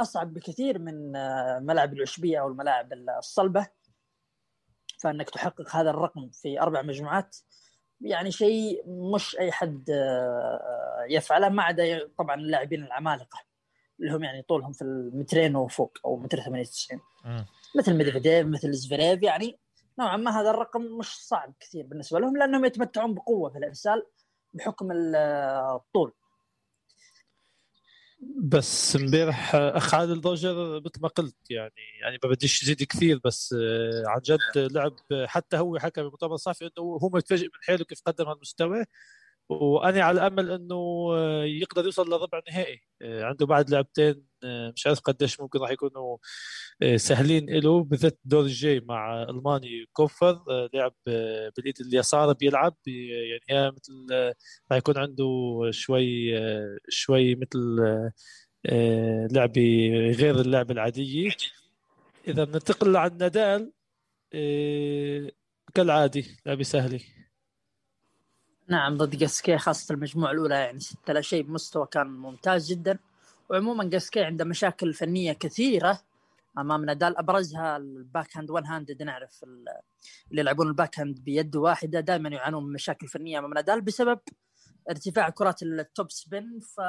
[0.00, 3.66] أصعب بكثير من آه، ملاعب العشبية أو الملاعب الصلبة.
[4.98, 7.36] فإنك تحقق هذا الرقم في أربع مجموعات
[8.00, 13.38] يعني شيء مش أي حد آه، يفعله ما عدا طبعا اللاعبين العمالقة
[14.00, 17.00] اللي هم يعني طولهم في المترين وفوق أو متر 98
[17.76, 19.58] مثل ميدفيديف مثل زفيريف يعني
[19.98, 24.06] نوعا ما هذا الرقم مش صعب كثير بالنسبة لهم لأنهم يتمتعون بقوة في الإرسال
[24.54, 26.12] بحكم الطول.
[28.20, 33.54] بس امبارح اخ عادل ضجر مثل ما قلت يعني يعني ما بديش يزيد كثير بس
[33.58, 34.96] آه، عن جد لعب
[35.26, 38.84] حتى هو حكى بالمؤتمر الصحفي إنه هو متفاجئ من حاله كيف قدم هالمستوى
[39.48, 44.86] وأنا على امل إنه آه، يقدر يوصل لربع نهائي آه، عنده بعد لعبتين آه، مش
[44.86, 46.16] عارف قديش ممكن راح يكونوا
[46.96, 50.44] سهلين له بالذات الدور الجاي مع ألماني كوفر
[50.74, 50.94] لعب
[51.56, 54.06] بالايد اليسار بيلعب يعني هي مثل
[54.70, 55.26] راح يكون عنده
[55.70, 56.32] شوي
[56.88, 57.76] شوي مثل
[59.32, 61.30] لعبة غير اللعبة العادية.
[62.28, 63.72] إذا بننتقل عن نادال
[65.74, 67.00] كالعادي لعبة سهلة.
[68.70, 72.98] نعم ضد جاسكي خاصة المجموعة الأولى يعني ستة لا شيء بمستوى كان ممتاز جدا.
[73.50, 76.00] وعموما جاسكي عنده مشاكل فنية كثيرة
[76.58, 77.18] أمام نادال.
[77.18, 79.44] أبرزها ال backhand one hand نعرف
[80.30, 84.20] اللي يلعبون ال backhand بيد واحدة دائما يعانون من مشاكل فنية أمام نادال بسبب
[84.90, 86.80] ارتفاع كرات ال top spin ف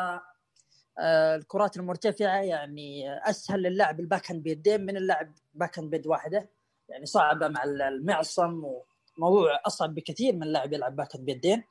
[1.01, 6.49] آه، الكرات المرتفعة يعني أسهل للاعب ال backhand بيدين من اللاعب backhand بيد واحدة.
[6.89, 8.86] يعني صعبة مع المعصم و
[9.20, 11.63] موضوع أصعب بكثير من لاعب يلعب back بيدين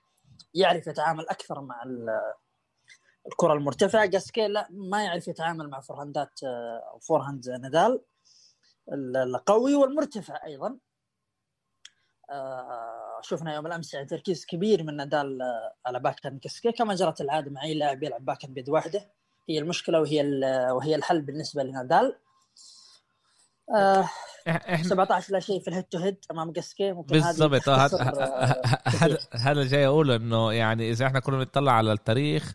[0.55, 1.83] يعرف يتعامل أكثر مع
[3.27, 4.07] الكرة المرتفعة.
[4.07, 8.01] جاسكي لا ما يعرف يتعامل مع forehand ات أو آه، forehand نادال
[9.17, 10.79] القوي والمرتفع أيضا.
[12.31, 17.21] آه، شفنا يوم الأمس يعني تركيز كبير من نادال آه، على back جاسكي كما جرت
[17.21, 19.11] العادة مع اي لاعب يلعب back بيد واحدة.
[19.49, 20.23] هي المشكلة وهي
[20.73, 22.19] وهي الحل بالنسبة لنادال.
[24.49, 27.69] إحنا 17 لا شيء في ال head to head أمام جاسكي ممكن بالضبط.
[27.69, 27.77] آه،
[28.87, 32.53] هذا هذا جاي أقول إنه يعني إذا إحنا كنا بنطلع على التاريخ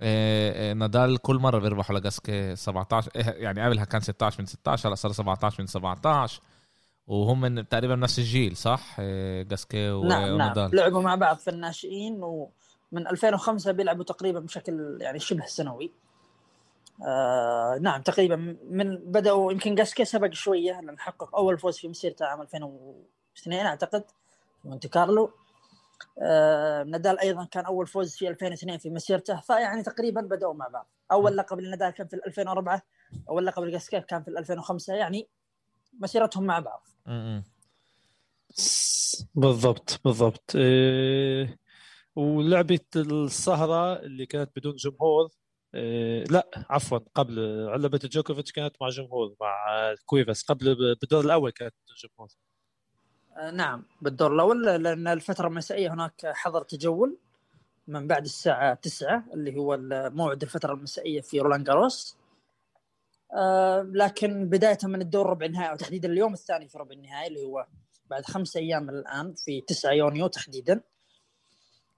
[0.00, 4.94] آه، آه، نادال كل مرة بيربحوا لجاسكي 17 يعني قبلها كان 16 من 16 هلا
[4.94, 6.40] صار 17 من 17
[7.06, 9.00] وهم من تقريبا نفس الجيل صح؟
[9.40, 10.62] جاسكي نعم ونادال.
[10.62, 15.92] نعم لعبوا مع بعض في الناشئين ومن 2005 بيلعبوا تقريبا بشكل يعني شبه سنوي.
[17.06, 18.36] آه نعم تقريبا
[18.70, 24.04] من بدأوا يمكن جاسكي سبق شوية لأن حقق أول فوز في مسيرته عام 2002 أعتقد
[24.62, 25.30] في مونتي كارلو.
[26.22, 30.88] آه نادال أيضا كان أول فوز في 2002 في مسيرته فيعني تقريبا بدأوا مع بعض.
[31.12, 32.82] أول لقب لنادال كان في 2004
[33.28, 35.28] أول لقب لجاسكي كان في 2005 يعني
[36.00, 36.88] مسيرتهم مع بعض.
[39.34, 40.56] بالضبط بالضبط.
[40.56, 41.58] إيه
[42.16, 45.28] ولعبة السهرة اللي كانت بدون جمهور
[46.30, 49.66] لا عفوا قبل لعبة جوكوفيتش كانت مع جمهور مع
[50.06, 52.28] كويفاس قبل بالدور الأول كانت جمهور
[53.38, 57.18] آه، نعم بالدور الأول لأن الفترة المسائية هناك حظر تجول
[57.88, 59.78] من بعد الساعة 9 اللي هو
[60.10, 62.16] موعد الفترة المسائية في رولان جاروس.
[63.32, 67.66] آه لكن بداية من الدور ربع النهائي وتحديدا اليوم الثاني في ربع النهائي اللي هو
[68.10, 70.80] بعد خمس أيام من الآن في 9 يونيو تحديدا.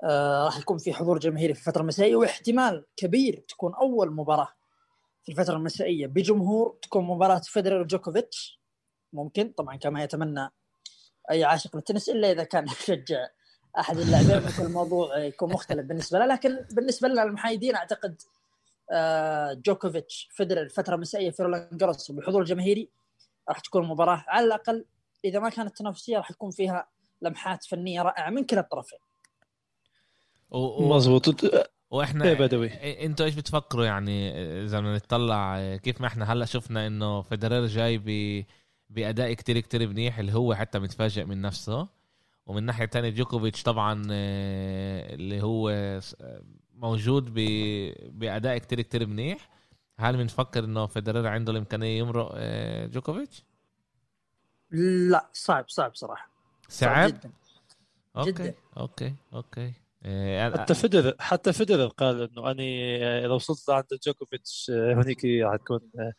[0.04, 4.48] آه راح يكون في حضور جماهيري في الفترة المسائية واحتمال كبير تكون أول مباراة
[5.24, 8.60] في الفترة المسائية بجمهور تكون مباراة فيدرر جوكوفيتش.
[9.12, 10.50] ممكن طبعا كما يتمنى
[11.30, 13.28] أي عاشق للتنس إلا إذا كان يشجع
[13.78, 16.26] أحد اللاعبين ممكن الموضوع يكون مختلف بالنسبة له.
[16.26, 18.22] لكن بالنسبة لنا المحايدين أعتقد
[18.92, 22.88] آه، جوكوفيتش فدرر فترة مسائية في رولان جاروس بحضور جماهيري
[23.48, 24.84] راح تكون مباراة على الأقل
[25.24, 26.88] إذا ما كانت تنافسية راح يكون فيها
[27.22, 28.98] لمحات فنية رائعة من كلا الطرفين.
[30.50, 30.88] و...
[30.88, 31.44] مظبوط.
[31.90, 32.68] وإحنا إيه بدوي.
[33.06, 34.30] إنتوا إيش بتفكروا يعني
[34.64, 38.44] إذا بدنا نطلع كيف ما إحنا هلأ شفنا إنه فيدرر جاي ب
[38.90, 41.88] بأداء كتير كتير منيح اللي هو حتى متفاجئ من نفسه.
[42.46, 45.70] ومن ناحية تانية جوكوفيتش طبعا آه، اللي هو
[46.74, 47.34] موجود
[48.18, 49.50] بأداء كتير كتير منيح.
[49.98, 53.44] هل بنفكر إنه فيدرر عنده الإمكانية يمرق آه، جوكوفيتش؟
[55.10, 56.30] لا صعب صعب صراحة.
[56.68, 57.30] صعب, صعب؟ جدا.
[58.16, 58.54] أوكي جدا.
[58.76, 59.72] أوكي أوكي.
[60.04, 65.18] إيه، حتى فيدرر حتى فيدرر قال إنه أني اذا وصلت عند جوكوفيتش آه، هنيك
[65.52, 66.12] حتكون آه،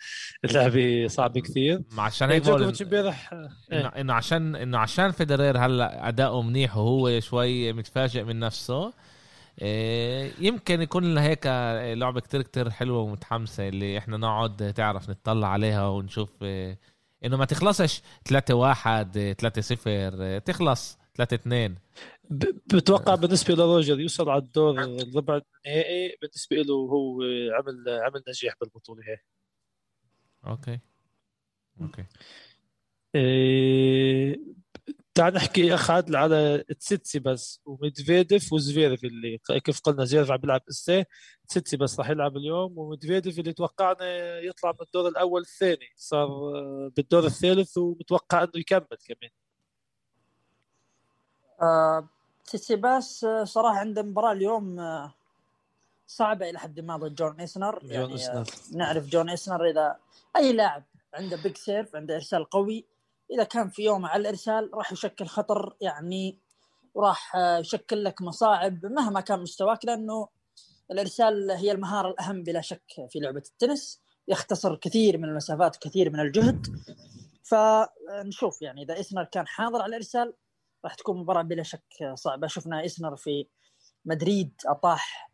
[0.46, 3.88] اللعبة صعبة كثير عشان هيك جوكوفيتش امبارح انه إيه.
[3.88, 8.94] انه عشان إنه عشان فيدرر هلأ أداؤه منيح وهو شوي متفاجئ من نفسه
[9.62, 11.48] إيه، يمكن يكون هيك
[11.98, 16.30] لعبة كتير كتير حلوة ومتحمسة اللي إحنا نقعد تعرف نطلع عليها ونشوف
[17.26, 21.76] إنه ما تخلصش 3 1 3 0 تخلص 3 2
[22.74, 27.22] بتوقع بالنسبة لروجر يوصل على الدور الربع النهائي بالنسبة له هو
[27.54, 29.04] عمل عمل نجاح بالبطولة.
[29.08, 29.18] هي
[30.48, 30.80] أوكي.
[31.82, 32.06] أوكي.
[33.16, 34.40] إيه...
[35.14, 41.06] تعال نحكي اخ عادل على تسيتسيباس وميدفيديف وزفيرف اللي كيف قلنا زفيرف عم بيلعب اسا
[41.48, 45.88] تسيتسيباس راح يلعب اليوم وميدفيديف اللي توقعنا يطلع من الدور الأول الثاني.
[45.96, 46.30] صار
[46.90, 49.32] بالدور الثالث ومتوقع إنه يكمل كمان.
[51.62, 52.10] آه
[52.52, 55.14] تسيتسيباس آه، صراحة عنده مباراة اليوم آه،
[56.08, 57.80] صعبة إلى حد ما ضد جون إيسنر.
[57.80, 58.40] جون يعني إسنر.
[58.40, 59.96] آه، نعرف جون إيسنر إذا
[60.36, 60.84] أي لاعب
[61.14, 62.86] عنده big serve عنده إرسال قوي
[63.32, 66.38] إذا كان في يوم على الإرسال راح يشكل خطر يعني
[66.94, 70.28] وراح يشكل لك مصاعب مهما كان مستواك لأنه
[70.92, 74.02] الإرسال هي المهارة الأهم بلا شك في لعبة التنس.
[74.28, 76.68] يختصر كثير من المسافات وكثير من الجهد.
[77.44, 80.34] فنشوف يعني إذا إيسنر كان حاضر على الإرسال
[80.86, 82.48] راح تكون مباراة بلا شك صعبة.
[82.48, 83.48] شفنا اسنر في
[84.06, 85.32] مدريد أطاح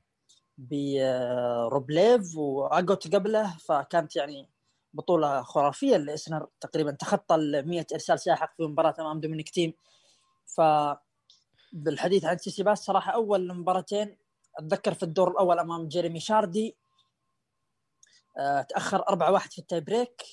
[0.58, 4.50] بروبليف واجوت قبله فكانت يعني
[4.94, 5.98] بطولة خرافية.
[5.98, 9.74] لاسنر تقريبا تخطى ال 100 إرسال ساحق في مباراة أمام دومينيك تيم.
[10.46, 10.62] ف
[11.74, 14.18] بالحديث عن تسيتسيباس صراحة أول مباراتين
[14.60, 16.78] أتذكر في الدور الأول أمام جيريمي شاردي
[18.38, 20.24] آه، تأخر 4-1 في ال tie break.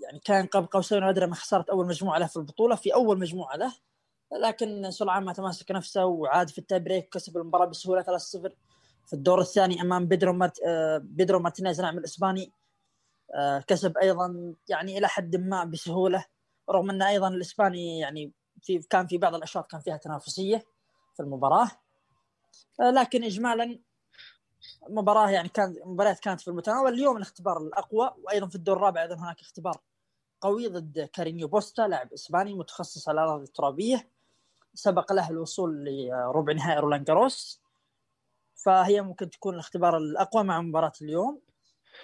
[0.00, 3.56] يعني كان قاب قوسين وأدنى من خسارة أول مجموعة له في البطولة في أول مجموعة
[3.56, 3.72] له.
[4.32, 8.06] لكن سرعان ما تماسك نفسه وعاد في ال tie break كسب المباراة بسهولة 3-0
[9.06, 10.60] في الدور الثاني أمام بيدرو مارت...
[11.00, 12.52] بيدرو مارتينيز نعم الإسباني
[13.34, 16.24] آه، كسب أيضا يعني إلى حد ما بسهولة
[16.70, 20.64] رغم إن أيضا الإسباني يعني في كان في بعض الأشواط كان فيها تنافسية
[21.16, 21.70] في المباراة.
[22.80, 23.78] آه، لكن اجمالا
[24.88, 26.92] مباراة يعني كان مباريات كانت في المتناول.
[26.92, 29.80] اليوم الاختبار الأقوى وأيضا في الدور الرابع أيضا هناك اختبار
[30.40, 34.08] قوي ضد كارينيو بوستا لاعب إسباني متخصص على الأراضي الترابية.
[34.74, 37.62] سبق له الوصول لربع نهائي رولان جاروس.
[38.54, 41.40] فهي ممكن تكون الاختبار الأقوى مع مباراة اليوم.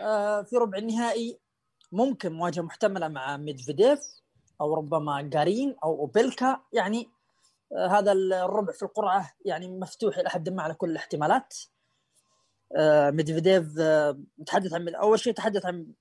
[0.01, 1.39] آه، في ربع النهائي
[1.93, 4.01] ممكن مواجهة محتملة مع ميدفيديف
[4.61, 6.61] أو ربما جارين أو أوبيلكا.
[6.73, 7.09] يعني
[7.73, 11.55] آه، هذا الربع في القرعة يعني مفتوح إلى حد ما على كل الاحتمالات.
[12.77, 13.67] آه، ميدفيديف
[14.39, 15.93] متحدث عن أول شيء تحدث عن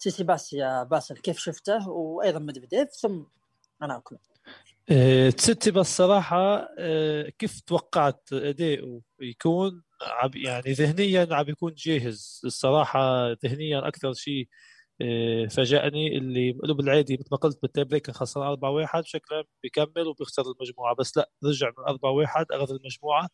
[0.00, 3.22] تسيتسيباس يا باسل كيف شفته؟ وأيضا ميدفيديف ثم
[3.82, 4.02] أنا آه،
[5.36, 12.40] تسيتسيباس صراحة آه، كيف توقعت أداؤه يكون؟ عم يعني ذهنيا عم يكون جاهز.
[12.44, 14.48] الصراحة ذهنيا أكثر شيء
[15.02, 19.44] آه، فاجأني اللي له بالعادي مثل ما قلت بال tie break خسران 4 1 شكله
[19.62, 20.94] بيكمل وبيخسر المجموعة.
[20.94, 23.28] بس لا رجع من 4 1 أخذ المجموعة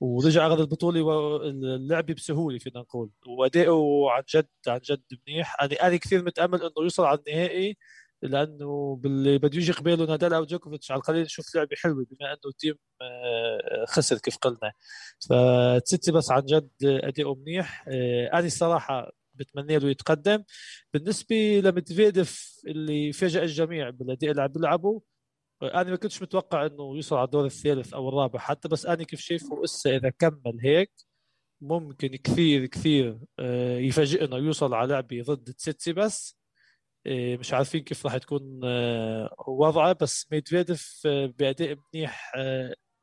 [0.00, 3.10] ورجع أخذ البطولة واللعبة بسهولة فينا نقول.
[3.26, 5.56] وأداؤه عن جد عن جد منيح.
[5.62, 7.76] أنا أنا كثير متأمل إنه يوصل على النهائي.
[8.24, 12.52] لأنه باللي بده يجي قباله نادال أو جوكوفيتش على القليل نشوف لعبة حلوة بما إنه
[12.58, 14.72] تيم آه، خسر كيف قلنا.
[15.28, 17.84] فتسيتي بس عن جد اداؤه منيح.
[17.88, 20.44] آه، أنا الصراحه بتمنى له يتقدم.
[20.94, 25.02] بالنسبة لمدفيدف اللي فاجأ الجميع بالأداء اللي عم بيلعبه
[25.62, 28.38] أنا ما كنتش متوقع إنه يوصل على الدور الثالث أو الرابع.
[28.40, 30.92] حتى بس أنا كيف شايفه إسا إذا كمل هيك
[31.60, 36.36] ممكن كثير كثير آه، يفاجئنا ويوصل على لعبة ضد تسيتسيباس.
[36.38, 36.43] آه،
[37.08, 41.00] مش عارفين كيف راح تكون آه، وضعه بس ميدفيديف
[41.38, 42.32] باداء منيح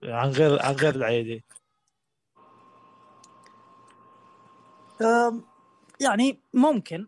[0.03, 1.45] عن غير عن غير العادي
[5.99, 7.07] يعني ممكن.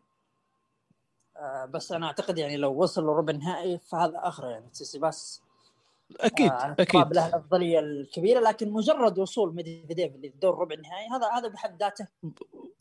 [1.69, 5.41] بس أنا أعتقد يعني لو وصل لربع النهائي فهذا اخر يعني تسيتسيباس
[6.19, 7.13] أكيد آه أكيد.
[7.13, 12.07] له الأفضلية الكبيرة لكن مجرد وصول ميدفيديف للدور ربع النهائي هذا هذا بحد ذاته.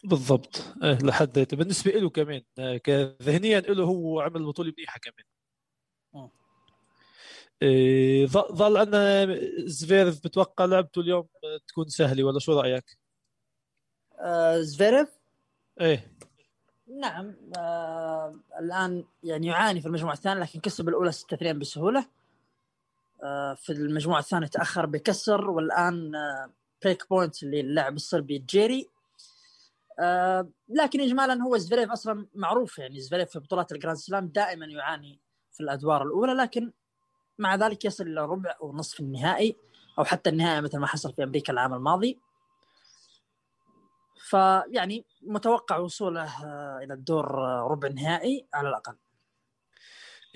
[0.04, 0.62] بالضبط.
[0.82, 1.56] إيه لحد ذاته.
[1.56, 2.80] بالنسبة له كمان آه،
[3.22, 5.24] ذهنيا له هو عمل بطوله منيحه كمان.
[7.62, 11.28] إيه ظل أن زفيرف بتوقع لعبته اليوم
[11.68, 12.98] تكون سهلة ولا شو رأيك؟
[14.18, 15.08] آه زفيرف؟
[15.80, 16.12] إيه.
[17.00, 22.00] نعم آه الآن يعني يعاني في المجموعة الثانية لكن كسب الأولى 6 2 بسهولة.
[22.00, 22.21] آه،
[23.56, 26.12] في المجموعة الثانية تأخر بكسر والآن
[26.84, 28.88] break آه، point للاعب الصربي جيري.
[30.00, 34.66] آه، لكن اجمالا هو زفيريف أصلا معروف يعني زفيريف في بطولات ال Grand Slam دائما
[34.66, 35.20] يعاني
[35.52, 36.72] في الأدوار الأولى لكن
[37.38, 39.56] مع ذلك يصل إلى ربع أو نصف النهائي
[39.98, 42.18] أو حتى النهائي مثل ما حصل في أمريكا العام الماضي.
[44.16, 46.28] فيعني متوقع وصوله
[46.82, 47.34] إلى الدور
[47.70, 48.96] ربع النهائي على الأقل.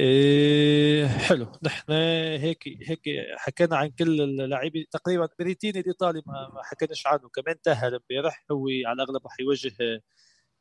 [0.00, 1.52] إيه حلو.
[1.62, 1.92] نحن
[2.40, 3.00] هيك هيك
[3.36, 4.86] حكينا عن كل اللاعبين.
[4.90, 7.28] تقريبا بريتيني الإيطالي ما, حكيناش عنه.
[7.28, 10.02] كمان تاهل امبارح هو على الأغلب راح يواجه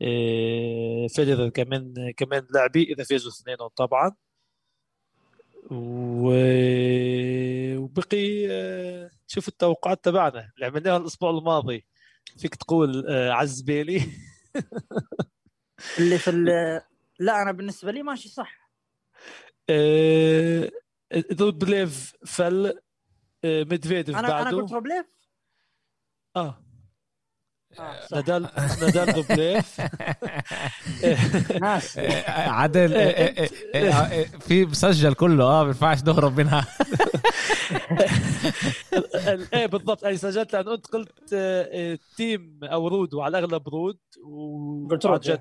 [0.02, 4.16] إيه كمان كمان لاعبي إذا فازوا اثنينهم طبعا.
[5.72, 6.30] و...
[7.78, 10.52] وبقي آه، شوف التوقعات تبعنا.
[10.56, 11.86] اللي عملناها الأسبوع الماضي
[12.38, 14.02] فيك تقول آه، عزبالي
[16.00, 16.32] اللي في
[17.20, 18.65] لا أنا بالنسبة لي ماشي صح.
[19.70, 20.72] آه،
[21.40, 22.80] بليف فل
[23.46, 24.50] آه، ميدفيديف أنا بعده.
[24.50, 25.06] أنا قلت روبليف
[26.36, 26.62] آه.
[27.80, 28.50] آه، نادال
[28.82, 29.82] نادال دوبليف
[31.62, 31.98] ناس
[32.28, 32.90] عدل
[34.40, 35.44] في مسجل كله.
[35.44, 36.68] آه ما ينفعش نهرب منها.
[39.54, 40.04] إيه بالضبط.
[40.06, 41.36] أي سجلت لأن أنت قلت
[42.18, 44.00] تيم أو رود وعلى الأغلب رود
[44.92, 45.40] قلت رود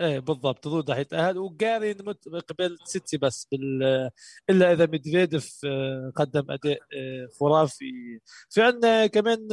[0.00, 4.10] إيه بالضبط ضد راح يتاهل وجاري قبل سيتي بس بال...
[4.50, 8.20] إلا إذا ميدفيديف آه، قدم أداء آه، خرافي.
[8.50, 9.48] في عندنا كمان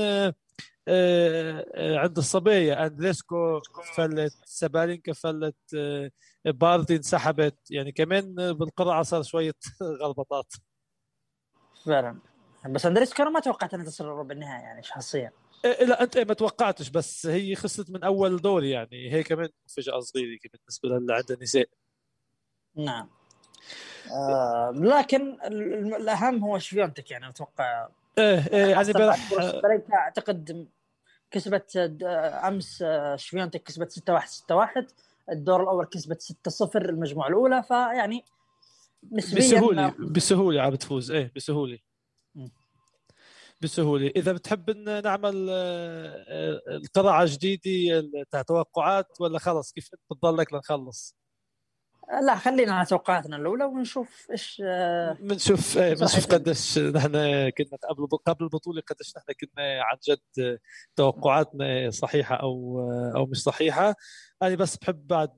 [0.88, 3.62] آه، عند الصبية أندريسكو
[3.98, 5.56] فلت سابالينكا فلت
[6.46, 7.58] باردي انسحبت.
[7.72, 9.54] يعني كمان بالقرعة صار شوية
[10.04, 10.54] غلطات
[11.86, 12.20] فعلا.
[12.70, 15.32] بس أندريسكو ما توقعت إنها تصل ربع النهائي يعني شخصيا.
[15.64, 19.14] لا أنت ما توقعتش بس هي خسرت من أول دور يعني.
[19.14, 21.68] هي كمان مفاجأة صغيرة بالنسبة للي عند النساء.
[22.76, 23.10] نعم.
[24.12, 25.38] آه لكن
[25.96, 27.88] الأهم هو شفيونتك يعني أتوقع.
[28.18, 29.32] إيه إيه يعني امبارح
[29.94, 30.68] أعتقد
[31.32, 34.88] كسبت آه، أمس آه، شفيونتك كسبت 6 1 6 1
[35.32, 37.64] الدور الأول كسبت 6 0 المجموعة الأولى.
[37.64, 38.24] فيعني
[39.12, 41.12] نسبيا بسهولة بسهولة عم تفوز.
[41.12, 41.80] إيه بسهولة.
[43.64, 44.12] بسهولة.
[44.16, 48.04] إذا بتحب إن نعمل آه، آه، القرعه جديدة
[48.48, 51.16] توقعات ولا خلص كيف بتضلك لنخلص؟
[52.22, 54.62] لا خلينا على توقعاتنا الأولى ونشوف إيش
[55.20, 57.10] بنشوف آه، بنشوف قديش نحن
[57.50, 60.60] كنا قبل قبل البطولة قديش نحن كنا عن جد
[60.96, 62.82] توقعاتنا صحيحة أو
[63.16, 63.96] أو مش صحيحة.
[64.42, 65.34] أنا بس بحب بعد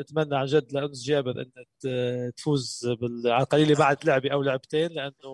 [0.00, 1.50] أتمنى عن جد لأنس جابر ان
[2.36, 2.88] تفوز
[3.26, 5.28] على القليله بعد لعبة أو لعبتين لأنه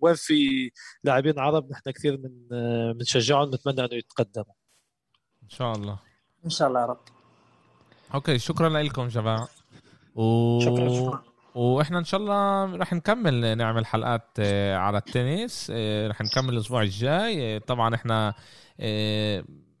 [0.00, 0.70] وين في
[1.04, 2.48] لاعبين عرب نحن كثير من
[2.92, 4.54] بنشجعهم نتمنى إنه يتقدموا.
[5.42, 5.98] إن شاء الله.
[6.44, 7.00] إن شاء الله يا رب.
[8.14, 9.48] أوكي شكرا لكم جماعة.
[10.18, 10.60] و...
[10.60, 11.22] شكرا شكرا.
[11.54, 16.82] وإحنا إن شاء الله رح نكمل نعمل حلقات آه، على التنس آه، رح نكمل الأسبوع
[16.82, 17.56] الجاي.
[17.56, 18.34] آه، طبعا إحنا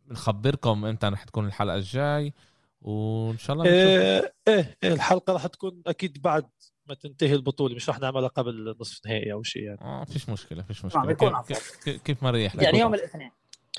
[0.08, 2.34] بنخبركم إمتى رح تكون الحلقة الجاي
[2.82, 6.46] وإن شاء الله إيه, إيه الحلقة رح تكون أكيد بعد
[6.86, 9.80] ما تنتهي البطولة مش رح نعملها قبل نصف نهائي أو شيء يعني.
[9.80, 11.42] آه فيش مشكلة فيش مشكلة.
[11.42, 12.54] كيف, كيف, كيف ما ريح.
[12.54, 13.30] يعني يوم الاثنين.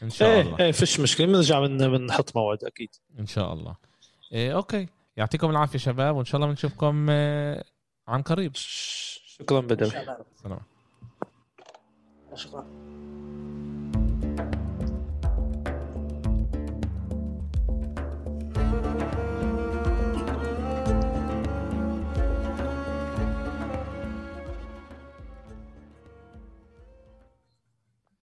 [0.04, 0.60] إن شاء إيه الله.
[0.60, 2.90] إيه فيش مشكلة بنرجع بنحط موعد أكيد.
[3.20, 3.76] إن شاء الله.
[4.34, 4.88] إيه أوكي.
[5.20, 7.64] يعطيكم العافية شباب وإن شاء الله بنشوفكم آه،
[8.08, 8.52] عن قريب.
[8.56, 9.62] شكرا
[10.44, 10.60] سلام.
[12.36, 12.66] شكرا.